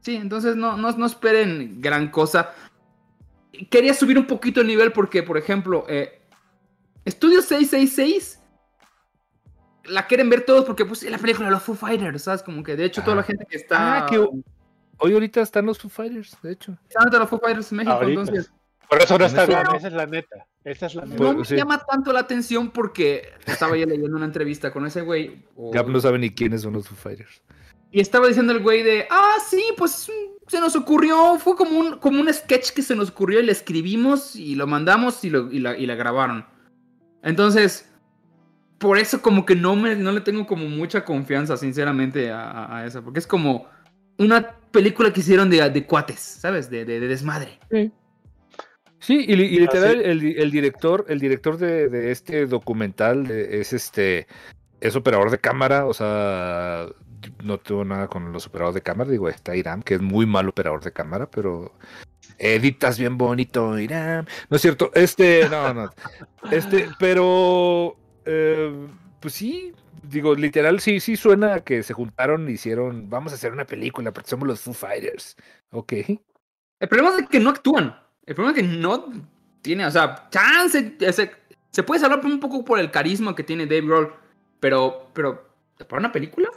[0.00, 2.52] Sí, entonces no, no, no esperen gran cosa.
[3.70, 6.22] Quería subir un poquito el nivel porque, por ejemplo, eh,
[7.04, 8.40] Estudio 666
[9.84, 12.42] la quieren ver todos porque pues es la película de los Foo Fighters, ¿sabes?
[12.42, 13.24] Como que de hecho toda la Ah.
[13.24, 14.04] gente que está...
[14.04, 16.76] Ah, que hoy ahorita están los Foo Fighters, de hecho.
[16.88, 18.20] Están de los Foo Fighters en México, Ahorita.
[18.20, 18.52] entonces
[18.88, 20.46] Por eso no está Pero- bien, esa es la neta.
[20.64, 21.16] Esa es la neta.
[21.16, 21.56] Pues, no me sí.
[21.56, 25.88] llama tanto la atención porque estaba yo leyendo una entrevista con ese güey o- Gab
[25.88, 27.42] no sabe ni quiénes son los Foo Fighters.
[27.90, 31.78] y estaba diciendo el güey de, ah, sí, pues mm, se nos ocurrió, fue como
[31.78, 35.30] un, como un sketch que se nos ocurrió y le escribimos y lo mandamos y,
[35.30, 36.44] lo, y, la, y la grabaron.
[37.22, 37.90] Entonces,
[38.78, 42.78] por eso como que no, me, no le tengo como mucha confianza, sinceramente, a, a-
[42.78, 43.66] a eso, porque es como
[44.18, 46.70] una película que hicieron de, de cuates, ¿sabes?
[46.70, 47.58] De, de- de desmadre.
[47.70, 47.90] Sí,
[49.06, 50.04] y, li- y literal, sí.
[50.04, 54.26] el, el director, el director de, de este documental es este
[54.80, 56.86] es operador de cámara, o sea,
[57.42, 60.48] no tuvo nada con los operadores de cámara, digo, está Iram, que es muy mal
[60.48, 61.72] operador de cámara, pero
[62.38, 64.24] editas bien bonito, Iram.
[64.48, 65.90] No es cierto, este, no, no.
[66.52, 68.86] Este, pero eh,
[69.20, 69.72] pues sí,
[70.04, 73.66] digo, literal, sí, sí suena a que se juntaron y hicieron, vamos a hacer una
[73.66, 75.36] película, porque somos los Foo Fighters.
[75.70, 75.92] Ok.
[76.80, 77.96] El problema es que no actúan.
[78.28, 79.10] El problema es que no
[79.62, 80.96] tiene, o sea, chance.
[81.00, 81.32] ese-
[81.70, 84.12] se puede salvar un poco por el carisma que tiene Dave Grohl,
[84.60, 85.48] pero, pero,
[85.88, 86.48] ¿para una película?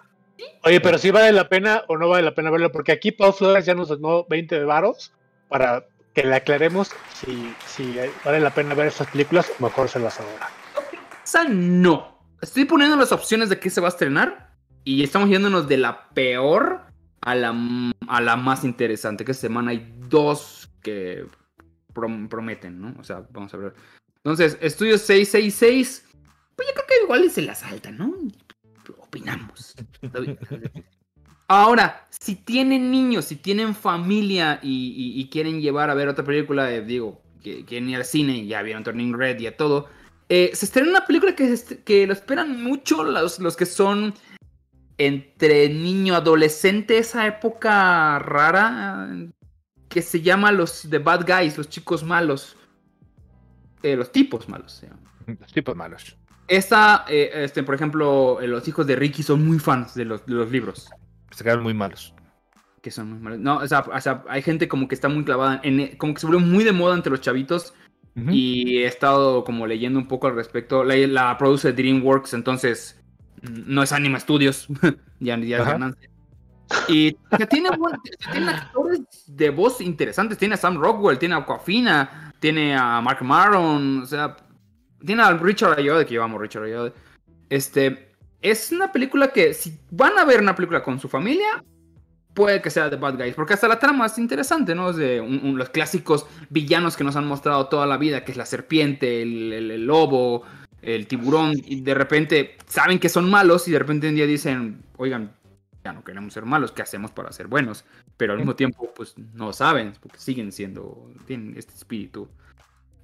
[0.63, 3.33] Oye, pero si vale la pena o no vale la pena verlo, porque aquí Paul
[3.33, 5.13] Flores ya nos donó 20 varos
[5.47, 7.95] para que le aclaremos si, si
[8.25, 10.49] vale la pena ver estas películas o mejor se las ahorra.
[10.77, 10.81] O
[11.23, 12.19] sea, no.
[12.41, 14.49] Estoy poniendo las opciones de qué se va a estrenar
[14.83, 16.81] y estamos yéndonos de la peor
[17.21, 17.55] a la,
[18.07, 19.23] a la más interesante.
[19.23, 21.25] Que esta semana hay dos que
[21.93, 22.95] prom- prometen, ¿no?
[22.99, 23.73] O sea, vamos a ver.
[24.17, 26.05] Entonces, Estudio 666,
[26.55, 28.13] pues yo creo que igual se la saltan, ¿no?
[28.99, 29.73] Opinamos.
[31.47, 36.23] Ahora, si tienen niños, si tienen familia y, y- y quieren llevar a ver otra
[36.23, 39.87] película, eh, digo, que quieren ir al cine, ya vieron Turning Red y a todo,
[40.29, 44.13] eh, se estrena una película que, que lo esperan mucho los, los que son
[44.97, 49.09] entre niño adolescente, esa época rara,
[49.91, 52.55] que se llama los The Bad Guys, los chicos malos.
[53.83, 54.71] Eh, los tipos malos.
[54.71, 55.37] se llaman.
[55.39, 56.17] Los tipos malos.
[56.47, 60.25] Esta, eh, este, por ejemplo, eh, los hijos de Ricky son muy fans de los,
[60.25, 60.89] de los libros.
[61.31, 62.13] Se quedan muy malos.
[62.81, 63.39] Que son muy malos.
[63.39, 65.95] No, o sea, o sea, hay gente como que está muy clavada en...
[65.97, 67.73] Como que se volvió muy de moda entre los chavitos.
[68.29, 70.83] Y he estado como leyendo un poco al respecto.
[70.83, 73.01] La, la produce DreamWorks, entonces
[73.41, 74.67] mm, no es Anima Studios.
[75.19, 76.10] ya ya es ganancia.
[76.87, 77.69] Y que tiene,
[78.31, 80.37] tiene actores de voz interesantes.
[80.37, 84.35] Tiene a Sam Rockwell, tiene a Aquafina, tiene a Mark Maron, o sea,
[85.05, 86.93] tiene a Richard Ayoade, que llevamos Richard Ayoade.
[87.49, 88.09] Este,
[88.41, 91.63] es una película que si van a ver una película con su familia,
[92.33, 94.89] puede que sea The Bad Guys, porque hasta la trama es interesante, ¿no?
[94.91, 98.31] Es de un- un- los clásicos villanos que nos han mostrado toda la vida, que
[98.31, 100.43] es la serpiente, el, el- el lobo,
[100.81, 104.81] el tiburón, y de repente saben que son malos y de repente un día dicen,
[104.97, 105.33] oigan,
[105.83, 107.85] ya no queremos ser malos, ¿qué hacemos para ser buenos?
[108.17, 112.27] Pero al mismo tiempo, pues no saben, porque siguen siendo, tienen este espíritu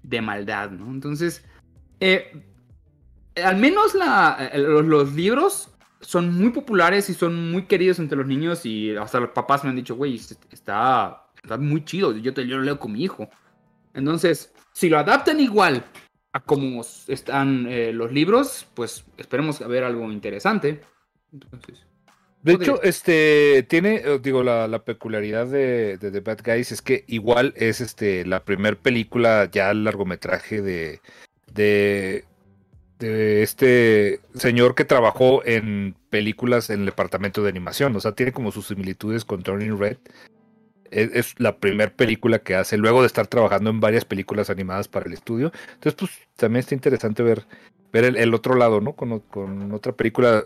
[0.03, 0.85] de maldad, ¿no?
[0.91, 1.43] Entonces,
[1.99, 2.43] eh,
[3.43, 5.69] al menos la, eh, los, los libros
[6.01, 9.71] son muy populares y son muy queridos entre los niños y hasta los papás me
[9.71, 13.03] han dicho, güey, es- está, está muy chido, yo, te, yo lo leo con mi
[13.03, 13.27] hijo.
[13.93, 15.83] Entonces, si lo adaptan igual
[16.33, 20.81] a como s- están eh, los libros, pues esperemos a ver algo interesante.
[21.33, 21.83] Entonces,
[22.43, 26.81] De hecho, este tiene, eh, digo, la, la peculiaridad de, de The Bad Guys es
[26.81, 31.01] que igual es este la primer película ya largometraje de,
[31.53, 32.23] de,
[32.99, 37.95] de este señor que trabajó en películas en el departamento de animación.
[37.95, 39.97] O sea, tiene como sus similitudes con Turning Red.
[40.89, 44.87] Es, es la primera película que hace luego de estar trabajando en varias películas animadas
[44.87, 45.51] para el estudio.
[45.73, 47.45] Entonces, pues también está interesante ver,
[47.91, 48.93] ver el, el otro lado, ¿no?
[48.93, 50.45] Con, con otra película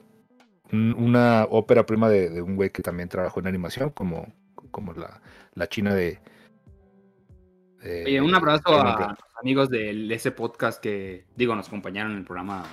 [0.72, 4.34] un- una ópera prima de, de un güey que también trabajó en animación, como,
[4.72, 5.22] como la,
[5.54, 6.20] la china de.
[7.82, 12.20] de- Oye, un abrazo a los amigos de ese podcast que, digo, nos acompañaron en
[12.20, 12.64] el programa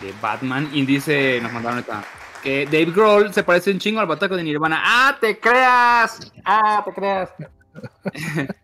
[0.00, 0.68] de, Batman.
[0.72, 2.02] Y dice, nos mandaron esta,
[2.42, 4.80] que Dave Grohl se parece un chingo al bataco de Nirvana.
[4.82, 6.32] ¡Ah, te creas!
[6.44, 7.30] ¡Ah, te creas!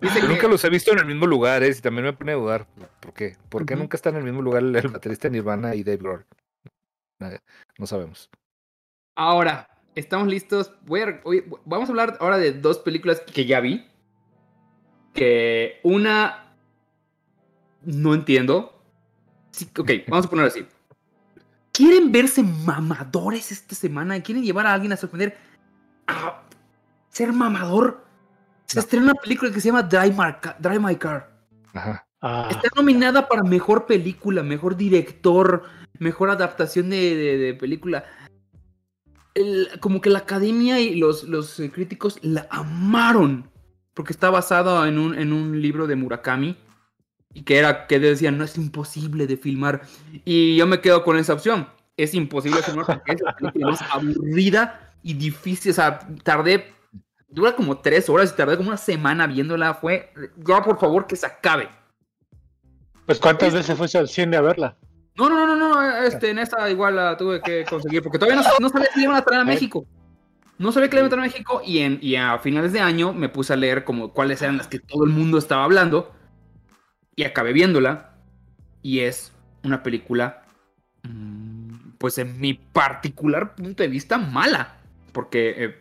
[0.00, 1.70] Dice que- nunca los he visto en el mismo lugar, ¿eh?
[1.76, 2.66] Y también me pone a dudar.
[3.00, 3.36] ¿Por qué?
[3.48, 6.24] ¿Por qué nunca están en el mismo lugar el, baterista de Nirvana y Dave Grohl?
[7.78, 8.30] No sabemos.
[9.16, 10.72] Ahora, estamos listos.
[10.82, 13.86] Voy a- hoy- vamos a hablar ahora de dos películas que ya vi.
[15.12, 16.54] Que una
[17.82, 18.82] no entiendo.
[19.52, 20.66] Sí, ok, vamos a ponerlo así.
[21.72, 24.20] ¿Quieren verse mamadores esta semana?
[24.22, 25.36] ¿Quieren llevar a alguien a sorprender
[26.06, 26.42] a
[27.08, 28.04] ser mamador?
[28.66, 28.80] Se No.
[28.80, 30.56] estrena una película que se llama Drive My Car.
[30.58, 31.30] Drive My Car.
[31.74, 32.06] Ajá.
[32.26, 35.64] Ah, Está nominada para mejor película, mejor director,
[35.98, 38.04] mejor adaptación de, de- de película.
[39.34, 43.50] El- como que la academia y los, los eh, críticos la amaron.
[43.92, 46.56] Porque está basado en un, en un libro de Murakami.
[47.32, 49.82] Y que era que decían, no es imposible de filmar.
[50.24, 51.68] Y yo me quedo con esa opción.
[51.96, 55.72] Es imposible filmar porque es la película más aburrida y difícil.
[55.72, 56.72] O sea, tardé.
[57.28, 59.74] Dura como tres horas y tardé como una semana viéndola.
[59.74, 60.12] Fue.
[60.38, 61.68] Ya, por favor, que se acabe.
[63.06, 64.76] Pues ¿cuántas veces fuiste al cine a verla?
[65.16, 68.42] No, no, no, no, no, este, en esta igual la tuve que conseguir, porque todavía
[68.42, 69.86] no, no sabía que le iban a traer a México.
[70.58, 72.80] No sabía que le iban a traer a México y, en, y a finales de
[72.80, 76.12] año me puse a leer como cuáles eran las que todo el mundo estaba hablando
[77.16, 78.16] y acabé viéndola
[78.82, 79.32] y es
[79.62, 80.42] una película,
[81.04, 84.76] mm, pues en mi particular punto de vista, mala,
[85.12, 85.78] porque eh,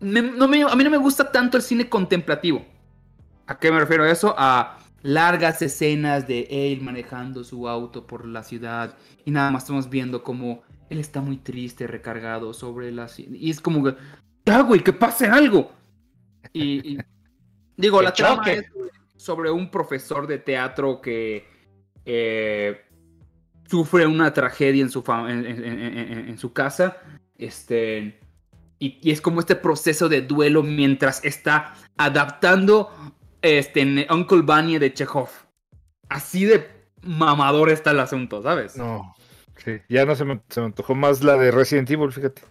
[0.00, 2.64] me- no me- a mí no me gusta tanto el cine contemplativo.
[3.46, 4.34] ¿A qué me refiero a eso?
[4.36, 9.88] A largas escenas de él manejando su auto por la ciudad y nada más estamos
[9.88, 13.94] viendo como él está muy triste, recargado sobre la y es como que
[14.46, 15.70] ya güey, que pase algo.
[16.52, 16.98] Y, y-
[17.76, 18.64] digo, la trama es
[19.16, 21.46] sobre un profesor de teatro que
[22.06, 22.80] eh,
[23.68, 26.96] sufre una tragedia en su fa- en, en- en- en- en su casa,
[27.36, 28.18] este
[28.80, 32.90] y, y es como este proceso de duelo mientras está adaptando
[33.42, 35.28] este, en Uncle Bunny de Chekhov.
[36.08, 36.66] Así de
[37.02, 38.76] mamador está el asunto, ¿sabes?
[38.76, 39.14] No.
[39.64, 42.42] Sí, ya no se me, se me antojó más la de Resident Evil, fíjate.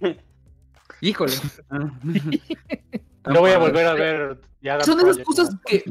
[1.00, 1.32] Híjole.
[3.26, 4.40] No voy a volver a ver.
[4.62, 5.84] ya Son de esas cosas que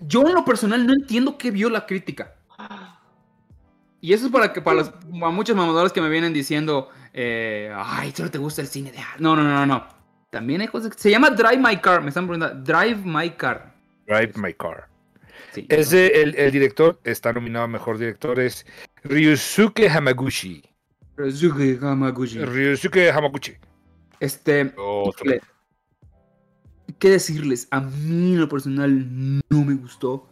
[0.00, 2.36] yo en lo personal no entiendo qué vio la crítica.
[4.00, 7.74] Y eso es para que para, los, para muchos mamadores que me vienen diciendo, eh,
[7.74, 9.20] ay, solo te gusta el cine de arte".
[9.20, 9.88] No, no, no, no, no.
[10.34, 12.02] También hay cosas que se llama Drive My Car.
[12.02, 13.72] Me están preguntando, Drive My Car.
[14.06, 14.88] Drive My Car.
[15.52, 15.64] Sí.
[15.68, 18.66] Ese, el, el director está nominado a mejor director, es
[19.04, 20.62] Ryusuke Hamaguchi.
[21.16, 22.44] Ryusuke Hamaguchi.
[22.44, 23.52] Ryusuke Hamaguchi.
[24.18, 25.40] Este, híjole,
[26.98, 27.68] ¿qué decirles?
[27.70, 30.28] A mí en lo personal no me gustó.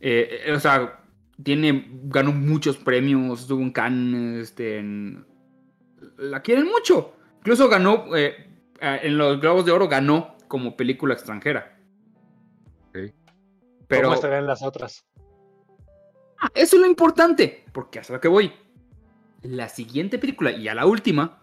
[0.00, 1.04] Eh, eh, o sea,
[1.40, 5.24] tiene, ganó muchos premios, estuvo en Cannes, este, en-
[6.18, 7.14] la quieren mucho.
[7.38, 8.48] Incluso ganó, eh,
[8.80, 11.78] en los Globos de Oro ganó como película extranjera.
[12.88, 12.98] Ok.
[13.88, 15.04] Pero ¿Cómo estarán las otras?
[16.40, 18.52] Ah, eso es lo importante, porque hasta lo que voy.
[19.42, 21.40] La siguiente película, y a la última,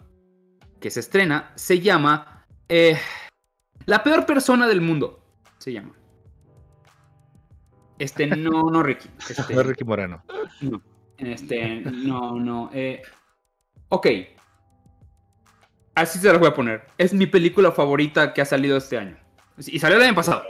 [0.80, 2.98] que se estrena, se llama eh,
[3.86, 5.20] La peor persona del mundo.
[5.58, 5.94] Se llama.
[7.98, 9.08] Este, no, no, Ricky.
[9.28, 10.24] Este, No, Ricky Moreno.
[10.60, 10.82] no.
[11.16, 12.70] Este, no, no.
[12.74, 13.00] eh,
[13.88, 14.06] ok.
[15.94, 16.86] Así se las voy a poner.
[16.98, 19.16] Es mi película favorita que ha salido este año.
[19.58, 20.42] Y salió el año pasado.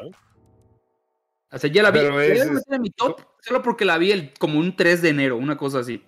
[1.50, 1.98] O sea, ya la vi.
[2.00, 4.74] Pero ya es- la metí en mi top solo porque la vi el, como un
[4.74, 6.02] 3 de enero, una cosa así.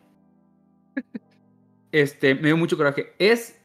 [1.93, 3.15] Este, me dio mucho coraje.
[3.19, 3.59] Es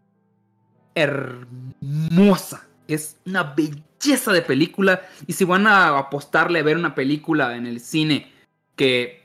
[0.96, 2.68] hermosa.
[2.88, 5.02] Es una belleza de película.
[5.28, 8.32] Y si van a apostarle a ver una película en el cine
[8.76, 9.24] que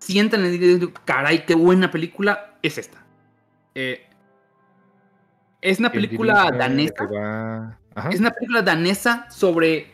[0.00, 3.04] sientan dicen, caray, qué buena película, es esta.
[3.74, 4.06] Eh,
[5.62, 7.04] es una ¿Quién película danesa.
[7.06, 7.78] Va-.
[8.10, 9.90] Es una película danesa sobre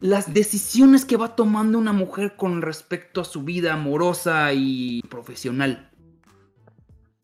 [0.00, 5.90] las decisiones que va tomando una mujer con respecto a su vida amorosa y profesional.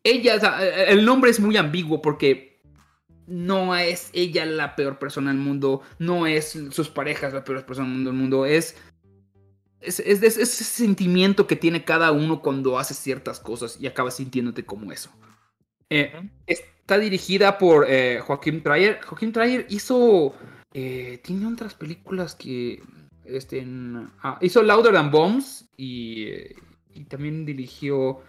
[0.04, 2.60] Ella, o sea, eh, el nombre es muy ambiguo porque
[3.26, 7.88] no es ella la peor persona del mundo, no es sus parejas la peor persona
[8.04, 8.76] del mundo, es,
[9.80, 14.10] es, es- es ese sentimiento que tiene cada uno cuando hace ciertas cosas y acaba
[14.10, 15.10] sintiéndote como eso.
[15.90, 16.12] Eh,
[16.88, 19.00] está dirigida por eh, Joaquín Trier.
[19.04, 20.34] Joaquín Trier hizo.
[20.72, 22.82] eh, tiene otras películas que.
[23.26, 26.28] Este, en- ah, hizo Louder Than Bombs y,
[26.94, 28.22] y también dirigió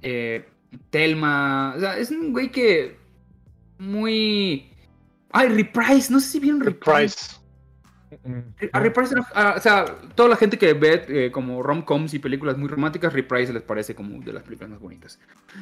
[0.00, 0.46] eh,
[0.88, 1.74] Telma.
[1.76, 2.96] O sea, es un güey que.
[3.78, 4.70] Muy.
[5.30, 6.10] Ay, Reprise.
[6.10, 7.36] No sé si vieron Reprise.
[8.10, 8.70] Reprise.
[8.72, 12.18] A Reprise, no- a- o sea, toda la gente que ve eh, como rom-coms y
[12.18, 15.18] películas muy románticas, Reprise les parece como de las películas más bonitas.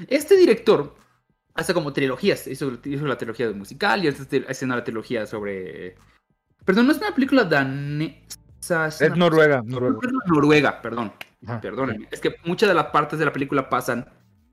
[0.07, 0.95] Este director
[1.55, 2.47] hace como trilogías.
[2.47, 5.97] Hizo, hizo la trilogía de musical y hace haciendo la trilogía sobre
[6.65, 8.87] Perdón, no es una película danesa.
[8.87, 9.99] Es una- Noruega, Noruega.
[10.01, 11.13] Perdón, Noruega, perdón.
[11.47, 11.61] Ajá.
[11.61, 12.09] Perdónenme.
[12.11, 14.07] Es que muchas de las partes de la película pasan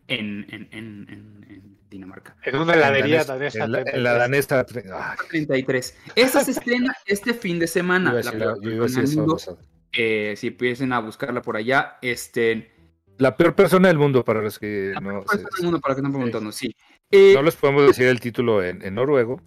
[0.08, 2.36] en, en, en, en- en Dinamarca.
[2.44, 3.64] En una heladería danesa.
[3.64, 4.66] En la, la danesa.
[4.94, 5.98] ah, 33.
[6.16, 8.14] Esta se estrena este fin de semana.
[8.14, 9.58] La yo eso,
[9.94, 12.72] eh, si empiecen a buscarla por allá, este,
[13.18, 15.96] La peor persona del mundo para los que la no, peor persona del mundo, para
[15.96, 16.76] que están preguntando, sí.
[17.12, 19.42] Eh, no les podemos decir el título en, en noruego.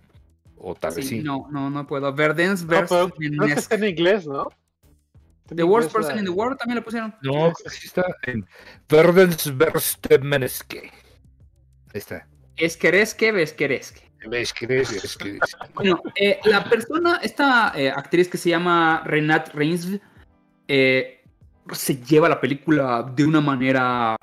[0.57, 1.23] O tal vez sí, sí.
[1.23, 2.13] No, no, no puedo.
[2.15, 3.13] Verdens No, versus
[3.57, 4.49] está en inglés, ¿no?
[5.55, 7.15] The Worst Person la- in the World también lo pusieron.
[7.23, 8.47] No, sí está en
[8.89, 10.91] Verdens verste Menneske.
[11.93, 12.27] Ahí está.
[12.57, 14.11] Esqueresque, vesqueresque.
[14.27, 14.91] ¿Ves que es?
[15.05, 15.39] Es que-
[15.75, 20.01] Bueno, eh, la persona, esta eh, actriz que se llama Renate Reinsve,
[20.67, 21.23] eh,
[21.73, 24.17] se lleva la película de una manera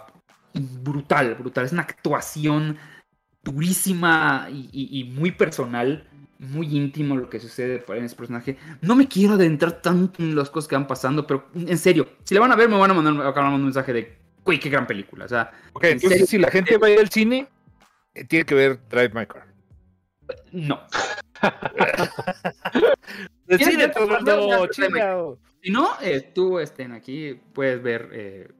[0.53, 1.65] brutal, brutal.
[1.65, 2.77] Es una actuación
[3.43, 6.07] durísima y, y- y muy personal,
[6.39, 8.57] muy íntimo lo que sucede en ese personaje.
[8.81, 12.33] No me quiero adentrar tanto en las cosas que van pasando, pero en serio, si
[12.35, 14.17] la van a ver, me van a mandar acá un mensaje de,
[14.59, 15.25] qué gran película.
[15.25, 16.27] O sea, Ok, ¿En entonces serio?
[16.27, 17.47] si la gente va a ir al cine,
[18.13, 19.47] eh, tiene que ver Drive My Car.
[20.51, 20.81] no.
[23.57, 25.39] Cine todo mundo, chingado.
[25.63, 28.09] Si no, eh, tú estén aquí, puedes ver.
[28.13, 28.51] eh,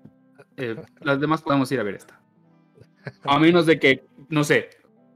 [0.57, 2.19] eh, las demás podemos ir a ver esta.
[3.23, 4.69] A menos de que, no sé,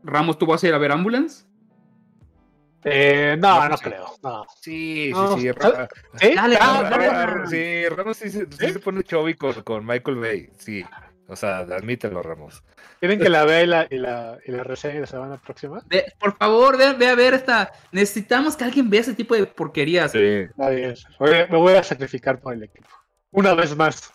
[0.04, 1.46] Ramos, ¿tú vas a ir a ver Ambulance?
[2.84, 3.84] Eh, no, No, no sí.
[3.84, 4.06] creo.
[4.22, 4.46] No.
[4.62, 6.36] Sí, sí, sí.
[6.60, 10.50] Ah, dale, Sí, Ramos sí, se- sí se pone chubby con, con Michael Bay.
[10.58, 10.86] Sí.
[11.28, 12.64] O sea, admítelo, Ramos.
[13.00, 15.82] ¿Quieren que la vea y la, y la, y la reseñe la semana próxima?
[15.88, 17.72] Ve- por favor, ve, ve a ver esta.
[17.92, 20.12] Necesitamos que alguien vea ese tipo de porquerías.
[20.12, 20.20] Sí.
[20.20, 20.94] Está bien.
[21.18, 22.88] Oye, me voy a sacrificar por el equipo.
[23.32, 24.14] Una vez más.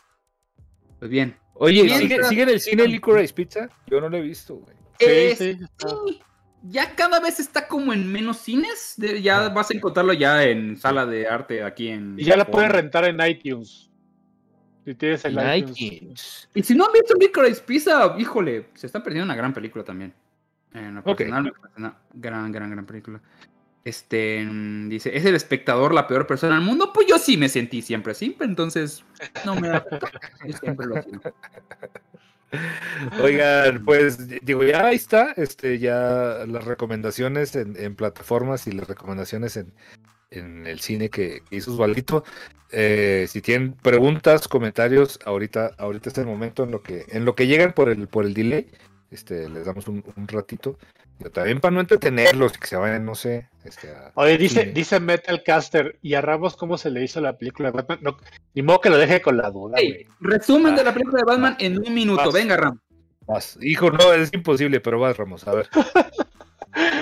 [1.00, 1.36] Pues bien.
[1.62, 3.68] Oye, ¿sigue, sigue en el cine Licorice Pizza?
[3.86, 4.74] Yo no lo he visto, güey.
[4.98, 5.88] Sí, Eh, sí, está.
[5.90, 6.20] sí,
[6.62, 8.94] Ya cada vez está como en menos cines.
[8.96, 12.16] de- ya vas a encontrarlo ya en sala de arte aquí en.
[12.18, 13.90] Y ya la puedes rentar en iTunes.
[14.86, 16.48] Si tienes el iTunes.
[16.54, 20.12] Y si no han visto Licorice Pizza, híjole, se está perdiendo una gran película también.
[20.72, 21.18] En lo Ok.
[21.18, 23.20] personal, me parece una gran, gran, gran película.
[23.84, 26.92] Este mm, dice, ¿es el espectador la peor persona del mundo?
[26.92, 29.04] Pues yo sí me sentí siempre así, entonces
[29.44, 29.84] no me da.
[30.46, 31.20] Yo siempre lo hacía.
[33.22, 39.56] Oigan, pues digo, ya ahí está, este, ya las recomendaciones en, plataformas y las recomendaciones
[39.56, 39.72] en,
[40.30, 42.24] en el cine que, que hizo Osvaldito.
[42.72, 47.34] Eh, si tienen preguntas, comentarios, ahorita, ahorita es el momento en lo que, en lo
[47.34, 48.70] que llegan por el, por el delay,
[49.10, 50.78] este, les damos un, un ratito.
[51.18, 54.70] Pero también para no entretenerlos, que se vayan, no sé, este, a- Oye, dice, Sí.
[54.70, 57.98] dice Metalcaster, ¿y a Ramos cómo se le hizo la película de Batman?
[58.00, 58.16] No,
[58.54, 61.56] ni modo que lo deje con la duda, Hey, resumen de la película de Batman
[61.58, 62.24] en un minuto.
[62.24, 62.32] Vas.
[62.34, 62.80] Venga, Ram.
[63.26, 63.58] Vas.
[63.60, 65.68] Hijo, no, es imposible, pero vas, Ramos, a ver.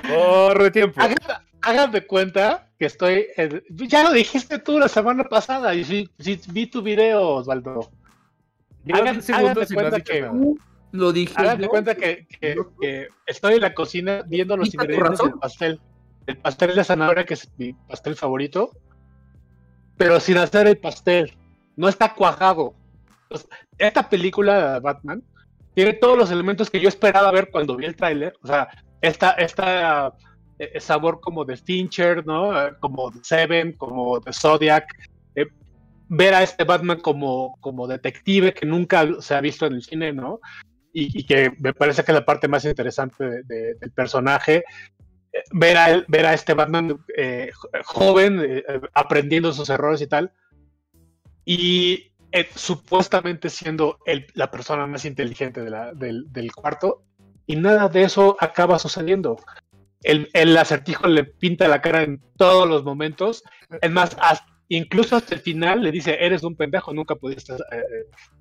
[0.09, 1.01] Corre tiempo.
[1.01, 1.17] Hagan,
[1.63, 3.27] hagan de cuenta que estoy.
[3.37, 6.11] en- ya lo dijiste tú la semana pasada y sí
[6.49, 7.91] vi tu video, Osvaldo.
[8.85, 10.33] Llevan hagan- 10 segundos hagan de cuenta que- nada.
[10.93, 11.35] Lo dije.
[11.59, 11.69] Yo.
[11.69, 15.81] cuenta que, que- que estoy en la cocina viendo los ¿Quita tu ingredientes del pastel.
[16.27, 18.71] El pastel de zanahoria, que es mi pastel favorito,
[19.97, 21.37] pero sin hacer el pastel.
[21.77, 22.75] No está cuajado.
[23.25, 25.23] Entonces, esta película de Batman
[25.75, 28.35] tiene todos los elementos que yo esperaba ver cuando vi el tráiler.
[28.43, 28.69] O sea,
[29.01, 30.13] esta, esta
[30.59, 32.59] eh, sabor como de Fincher, ¿no?
[32.67, 34.87] Eh, Como de Seven, como de Zodiac.
[35.35, 35.47] Eh,
[36.09, 40.13] ver a este Batman como, como detective que nunca se ha visto en el cine,
[40.13, 40.41] ¿no?
[40.93, 44.65] Y, y que me parece que es la parte más interesante de- de- del personaje.
[45.33, 50.01] Eh, Ver a, ver a este Batman eh, jo- joven, eh, eh, aprendiendo sus errores
[50.01, 50.33] y tal.
[51.45, 57.05] Y eh, supuestamente siendo el- la persona más inteligente de la- del, del cuarto.
[57.47, 59.37] Y nada de eso acaba sucediendo.
[60.03, 63.43] El, el acertijo le pinta la cara en todos los momentos.
[63.81, 67.83] Es más, hasta- incluso hasta el final le dice, eres un pendejo, nunca pudiste, eh,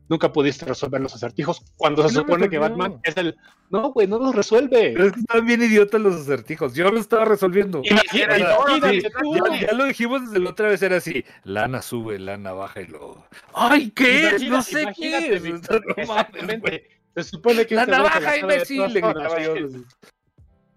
[0.09, 1.61] nunca pudiste resolver los acertijos.
[1.77, 2.57] Cuando se No supone que.
[2.57, 3.35] Batman es el...
[3.69, 4.91] No, güey, no los resuelve.
[4.93, 6.73] Pero es que están bien idiotas los acertijos.
[6.73, 7.81] Yo lo estaba resolviendo.
[7.83, 9.35] Imagínate, imagínate Sí, tú.
[9.35, 11.23] ya, ya lo dijimos desde la otra vez, era así.
[11.43, 13.25] Lana sube, lana baja y luego.
[13.53, 14.41] ¡Ay, qué es!
[14.43, 15.35] Imagina- No sé qué imagínate,
[15.97, 16.07] es.
[16.07, 16.81] No mames.
[17.15, 19.53] Se supone que La este se navaja, imbécil, le gritaba yo.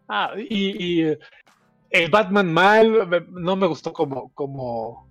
[0.09, 1.19] Ah, y, y, eh,
[1.91, 5.10] el Batman mal, no me gustó como, como,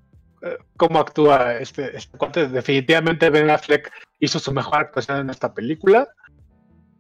[0.78, 2.48] cómo actúa este, este cuate.
[2.48, 6.08] Definitivamente Ben Affleck hizo su mejor actuación en esta película.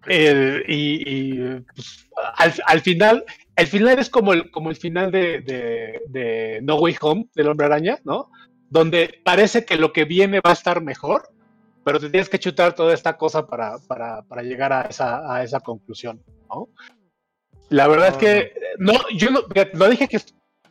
[0.07, 0.23] Y
[0.67, 3.25] y, pues, al, al final,
[3.55, 7.47] el final es como el, como el final de, de- de No Way Home, del
[7.49, 8.31] Hombre Araña, ¿no?
[8.69, 11.29] Donde parece que lo que viene va a estar mejor,
[11.83, 15.43] pero te tienes que chutar toda esta cosa para, para, para llegar a esa, a
[15.43, 16.69] esa conclusión, ¿no?
[17.69, 19.41] La verdad es que no, yo no,
[19.73, 20.17] no dije que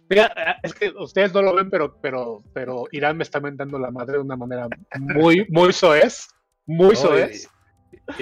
[0.08, 0.32] Mira,
[0.62, 4.14] es que ustedes no lo ven, pero, pero, pero Irán me está mentando la madre
[4.14, 6.28] de una manera muy, muy soez.
[6.66, 7.44] Muy No, soez.
[7.44, 7.58] y-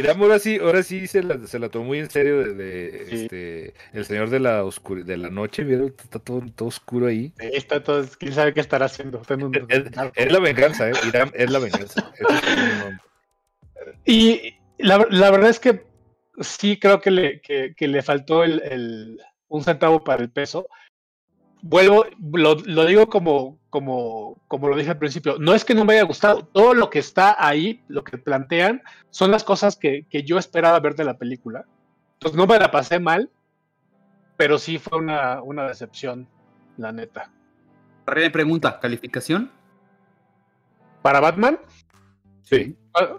[0.00, 3.06] Irán ahora sí, ahora sí se la, se la tomó muy en serio de, de,
[3.08, 3.22] Sí.
[3.24, 7.32] este, el señor de la oscur- de la noche, vieron, está todo, todo oscuro ahí.
[7.38, 9.20] Está todo, quién sabe qué estará haciendo.
[9.20, 9.84] Está en un- Es,
[10.14, 12.12] es la venganza, eh, Irán es la venganza.
[14.04, 15.84] Y la, la verdad es que
[16.40, 20.68] sí creo que le, que, que le faltó el, el- un centavo para el peso.
[21.68, 25.84] Vuelvo, lo, lo digo como, como, como lo dije al principio, no es que no
[25.84, 30.06] me haya gustado, todo lo que está ahí, lo que plantean, son las cosas que,
[30.08, 31.64] que yo esperaba ver de la película.
[32.14, 33.30] Entonces no me la pasé mal,
[34.36, 36.28] pero sí fue una, una decepción,
[36.76, 37.32] la neta.
[38.06, 39.50] René pregunta, ¿calificación?
[41.02, 41.58] Para Batman,
[42.42, 42.76] Sí.
[42.94, 43.18] ah,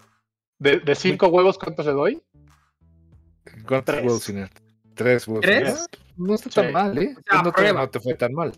[0.58, 2.24] de, de cinco huevos, ¿cuántos le doy?
[3.68, 4.62] ¿Cuántos huevos sin arte?
[4.98, 5.26] Tres.
[5.42, 5.86] ¿Tres?
[6.18, 6.74] No está tan Sí.
[6.74, 7.16] mal, ¿eh?
[7.30, 7.80] sea, no, te, prueba.
[7.82, 8.52] no te fue tan mal.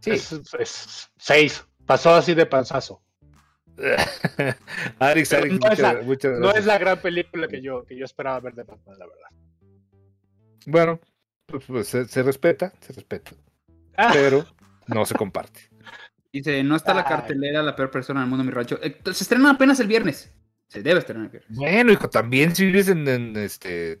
[0.00, 0.10] Sí.
[0.12, 3.02] Es, es seis, pasó así de panzazo.
[4.98, 7.96] Arix, Arix, no es la- muchas, muchas No es la gran película que yo, que
[7.96, 9.28] yo esperaba ver de Batman, la verdad.
[10.66, 11.00] Bueno,
[11.46, 13.32] pues, pues, se, se respeta, se respeta,
[13.96, 14.44] Ah, pero
[14.86, 15.68] no se comparte.
[16.32, 18.78] Dice, no está la cartelera la peor persona del mundo, mi rancho.
[18.82, 20.32] Eh, se estrena apenas el viernes.
[20.68, 21.58] Se debe estrenar el viernes.
[21.58, 23.98] Bueno, hijo, también si vives en, en, este,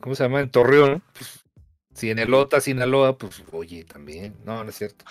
[0.00, 0.40] ¿cómo se llama?
[0.40, 1.44] En Torreón, pues,
[1.98, 5.04] si en Elota, Sinaloa, pues, oye, también, no, no es cierto.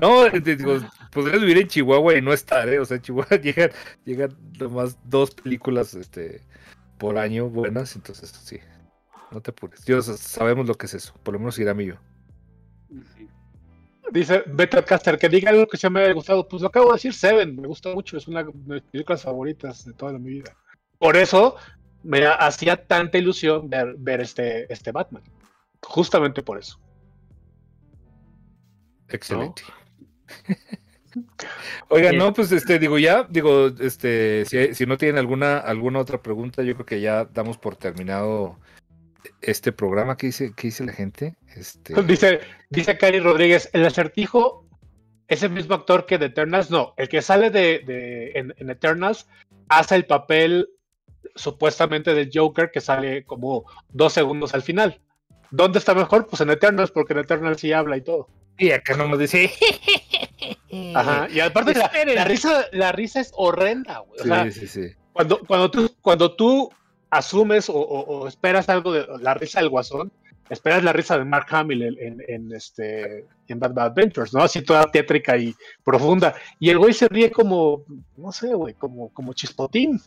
[0.00, 0.78] No, digo,
[1.10, 2.78] podrías vivir en Chihuahua y no estar, ¿eh?
[2.78, 3.70] O sea, Chihuahua llegan,
[4.04, 6.42] llegan nomás dos películas, este,
[6.98, 8.58] por año buenas, entonces, sí,
[9.30, 9.84] no te apures.
[9.86, 11.94] Yo sabemos lo que es eso, por lo menos Irán y yo.
[14.12, 16.46] dice Better Caster, que diga algo que se me haya gustado.
[16.46, 19.84] Pues lo acabo de decir, Seven, me gusta mucho, es una de mis películas favoritas
[19.86, 20.54] de toda mi vida.
[20.98, 21.56] Por eso
[22.04, 25.22] me hacía tanta ilusión ver, ver este, este Batman.
[25.82, 26.78] Justamente por eso.
[29.08, 29.62] Excelente.
[31.88, 36.20] Oiga, no, pues este, digo, ya, digo, este, si, si no tienen alguna, alguna otra
[36.22, 38.58] pregunta, yo creo que ya damos por terminado
[39.40, 40.16] este programa.
[40.16, 41.36] ¿Qué dice, dice la gente?
[41.54, 42.40] Este, Dice,
[42.70, 44.66] dice Cari Rodríguez, el acertijo
[45.28, 46.70] es el mismo actor que de Eternals.
[46.70, 49.28] No, el que sale de, de- en, en Eternals
[49.68, 50.68] hace el papel
[51.34, 55.00] supuestamente del Joker que sale como dos segundos al final.
[55.50, 56.26] ¿Dónde está mejor?
[56.26, 58.28] Pues en Eternals, porque en Eternals sí habla y todo.
[58.58, 59.50] y acá no nos dice.
[60.94, 61.28] Ajá.
[61.30, 64.20] Y aparte la, la risa, la risa es horrenda, güey.
[64.20, 64.94] O sea, Sí, sí, sí.
[65.12, 66.70] cuando, cuando tú, cuando tú
[67.10, 70.10] asumes o, o- o esperas algo de la risa del guasón,
[70.50, 74.42] esperas la risa de Mark Hamill en, en- en, este en Bad Bad Adventures, ¿no?
[74.42, 75.54] Así toda tétrica y
[75.84, 76.34] profunda.
[76.58, 77.84] Y el güey se ríe como,
[78.16, 80.00] no sé, güey, como, como chispotín.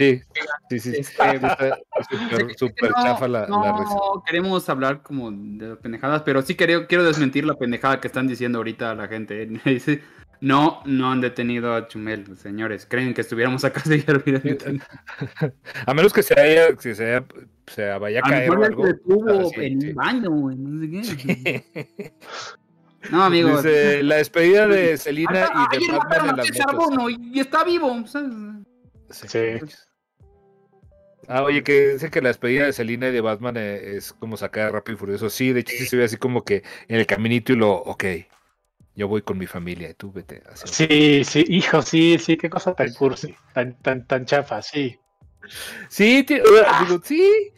[0.00, 0.22] Sí,
[0.70, 0.92] sí, sí.
[0.94, 1.00] sí.
[1.00, 1.78] Está
[2.10, 3.94] súper, súper no, chafa la, no la risa.
[4.26, 8.58] queremos hablar como de pendejadas, pero sí quiero, quiero desmentir la pendejada que están diciendo
[8.58, 9.42] ahorita la gente.
[9.64, 10.00] ¿eh?
[10.42, 12.86] No, no han detenido a Chumel, señores.
[12.88, 14.56] Creen que estuviéramos acá detenido.
[15.86, 17.26] A menos que se haya, que se, haya,
[17.66, 18.86] se vaya a A caer o algo.
[18.86, 19.88] detuvo Ah, sí, en sí.
[19.88, 22.14] un baño, güey, no sé qué.
[23.10, 23.56] No, amigo.
[23.56, 27.10] Dice, la despedida de Selina y de Batman en a las motos.
[27.10, 28.06] Y, y está vivo.
[28.06, 28.32] ¿sabes?
[29.10, 29.38] Sí.
[31.32, 34.36] Ah, oye, que dice que la despedida de Selina y de Batman eh, es como
[34.36, 35.30] sacar Rápido y Furioso.
[35.30, 38.04] Sí, de hecho sí se ve así como que en el caminito y lo, ok,
[38.96, 40.42] yo voy con mi familia y tú vete.
[40.50, 40.66] Así.
[40.66, 44.98] Sí, sí, hijo, sí, sí, qué cosa tan cursi, tan, tan, tan chafa, sí.
[45.88, 47.52] Sí, digo, sí,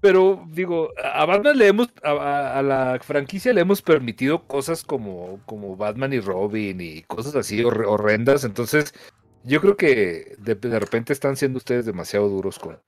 [0.00, 4.82] pero digo, a Batman le hemos, a, a- a la franquicia le hemos permitido cosas
[4.82, 8.92] como, como Batman y Robin y cosas así hor- horrendas, entonces
[9.44, 12.80] yo creo que de, de repente están siendo ustedes demasiado duros con,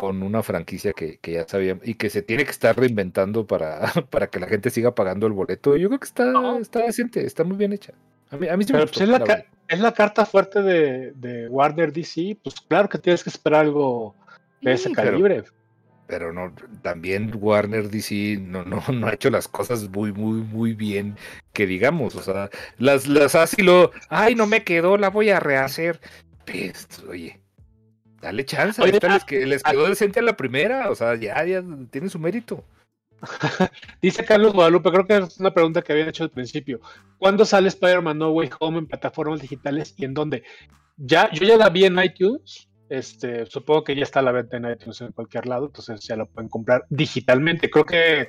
[0.00, 3.80] con una franquicia que, que ya sabían y que se tiene que estar reinventando para,
[4.10, 5.76] para que la gente siga pagando el boleto.
[5.76, 7.92] Yo creo que está, está decente, está muy bien hecha.
[8.30, 9.50] A mí, a mí sí me Pero gustó, pues es la, la ca- verdad.
[9.68, 14.14] es la carta fuerte de, de Warner DC, pues claro que tienes que esperar algo
[14.62, 15.44] de ese pero- calibre.
[16.06, 20.72] pero no también Warner DC no no no ha hecho las cosas muy muy muy
[20.74, 21.16] bien
[21.52, 22.48] que digamos o sea
[22.78, 26.00] las las así lo ay no me quedó la voy a rehacer
[26.46, 27.38] pues, oye
[28.20, 31.44] dale chance Oye, ah, les, que- les quedó decente a la primera o sea ya
[31.44, 32.64] ya tiene su mérito
[34.02, 36.80] Dice Carlos Guadalupe, creo que es una pregunta que habían hecho al principio.
[37.18, 40.42] ¿Cuándo sale Spider-Man No Way Home en plataformas digitales y en dónde?
[40.96, 42.66] Ya, yo ya la vi en iTunes.
[42.88, 46.16] Este, supongo que ya está a la venta en iTunes en cualquier lado, entonces ya
[46.16, 47.68] la pueden comprar digitalmente.
[47.70, 48.28] Creo que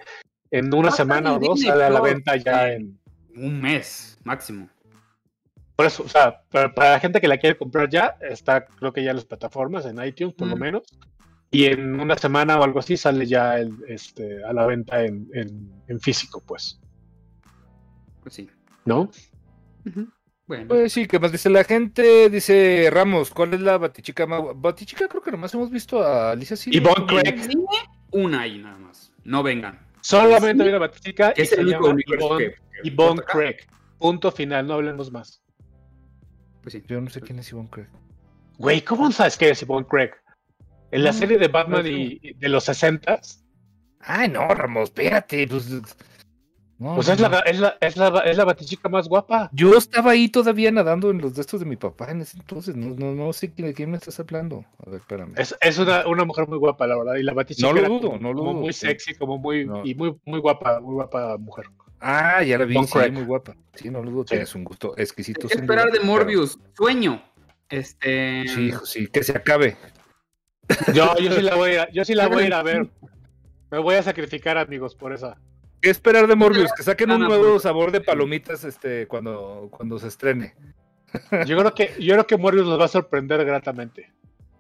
[0.51, 2.99] en una Ah, semana o dos sale a la venta ya en.
[3.33, 4.67] Un mes máximo.
[5.75, 8.93] Por eso, o sea, para, para la gente que la quiere comprar ya, está creo
[8.93, 10.83] que ya en las plataformas, en iTunes por lo menos.
[11.49, 15.27] Y en una semana o algo así sale ya el, este, a la venta en,
[15.33, 16.79] en- en físico, pues.
[18.21, 18.49] Pues sí.
[18.85, 19.09] ¿No?
[20.47, 20.67] Bueno.
[20.67, 22.29] Pues sí, ¿qué más dice la gente?
[22.29, 26.93] Dice Ramos, ¿cuál es la batichica Batichica creo que nomás hemos visto a Alicia Silva.
[26.93, 27.57] Yvonne En Craig.
[28.11, 29.11] una ahí nada más.
[29.23, 29.79] No vengan.
[30.01, 30.69] Solamente Sí.
[30.69, 32.51] una Batichica y Es se el único Yvonne, que-
[32.83, 33.55] que- Craig.
[33.97, 35.40] Punto final, no hablemos más.
[36.61, 36.83] Pues sí.
[36.87, 37.87] Yo no sé quién es Ivonne Craig.
[38.57, 40.11] Güey, ¿cómo sabes que es Yvonne Craig?
[40.91, 43.19] En la No, serie de Batman no y, y de los 60
[44.01, 45.47] Ay, no, Ramos, espérate.
[45.47, 45.69] Pues,
[46.79, 49.49] no, pues no, es la, es, la, es, la, es la batichica más guapa.
[49.53, 52.75] Yo estaba ahí todavía nadando en los de estos de mi papá en ese entonces.
[52.75, 54.65] No, no, no sé quién- de quién me estás hablando.
[54.85, 55.33] A ver, espérame.
[55.37, 57.15] Es, es una, una mujer muy guapa, la verdad.
[57.15, 59.65] Y la batichica No lo dudo, como, no lo como dudo, muy sexy, como muy,
[59.65, 59.85] No.
[59.85, 61.65] y muy, muy guapa, muy guapa mujer.
[62.01, 63.11] Ah, ya la vi, sí, Craig.
[63.11, 63.55] muy guapa.
[63.75, 64.29] Sí, no lo dudo, Sí.
[64.31, 65.47] tienes un gusto exquisito.
[65.47, 66.57] ¿Qué esperar duda, de Morbius?
[66.75, 67.23] Sueño.
[67.69, 68.43] Este.
[68.47, 69.77] Sí, hijo, sí, que se acabe.
[70.93, 72.87] Yo, yo sí la voy a, yo sí la voy a ir a ver.
[73.71, 75.37] Me voy a sacrificar, amigos, por esa.
[75.81, 76.71] ¿Qué esperar de Morbius?
[76.73, 80.55] Que saquen un nuevo sabor de palomitas este, cuando, cuando se estrene.
[81.45, 84.13] Yo creo que, yo creo que Morbius nos va a sorprender gratamente.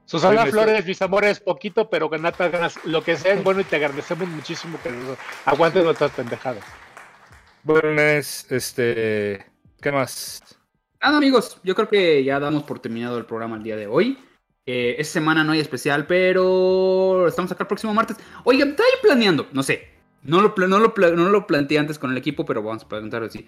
[0.05, 2.77] Susana Flores, mis amores, poquito, pero ganata ganas.
[2.85, 6.65] Lo que sea es bueno y te agradecemos muchísimo que nos aguantes nuestras pendejadas.
[7.63, 9.45] Bueno, es, este,
[9.81, 10.41] ¿qué más?
[11.01, 14.17] Nada, amigos, yo creo que ya damos por terminado el programa el día de hoy.
[14.65, 18.17] Eh, esta semana no hay especial, pero estamos acá el próximo martes.
[18.43, 19.89] Oigan, está ahí planeando, no sé.
[20.23, 23.23] No lo, no, lo no lo planteé antes con el equipo, pero vamos a preguntar
[23.23, 23.47] así.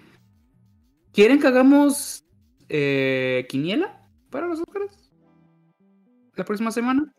[1.12, 2.24] ¿Quieren que hagamos
[2.68, 5.10] eh, quiniela para los Óscares?
[6.34, 7.12] ¿La próxima semana?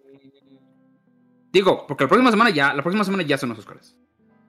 [1.53, 3.95] Digo, porque la próxima semana ya, la próxima semana ya son los Óscares.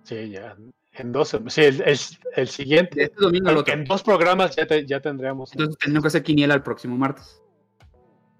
[0.02, 0.56] Sí, ya.
[0.98, 1.82] En dos, sí, el,
[2.36, 3.02] el- siguiente.
[3.04, 3.82] este domingo al Porque otro.
[3.82, 5.52] en dos programas ya, te- ya tendríamos.
[5.52, 7.42] Entonces tenemos que hacer quiniela el próximo martes.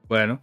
[0.09, 0.43] Bueno,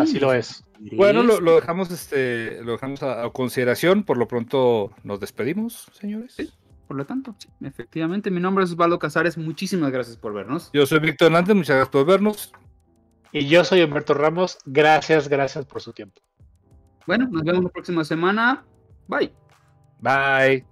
[0.00, 0.64] Así lo es.
[0.96, 4.02] bueno, lo, lo dejamos, este, lo dejamos a, a consideración.
[4.04, 6.34] Por lo pronto nos despedimos, señores.
[6.36, 6.50] Sí.
[6.88, 9.38] Por lo tanto, sí, efectivamente, mi nombre es Osvaldo Casares.
[9.38, 10.70] Muchísimas gracias por vernos.
[10.72, 12.52] Yo soy Víctor Hernández, muchas gracias por vernos.
[13.32, 14.58] Y yo soy Humberto Ramos.
[14.66, 16.20] Gracias, gracias por su tiempo.
[17.06, 18.64] Bueno, nos vemos la próxima semana.
[19.06, 19.32] Bye.
[20.00, 20.69] Bye.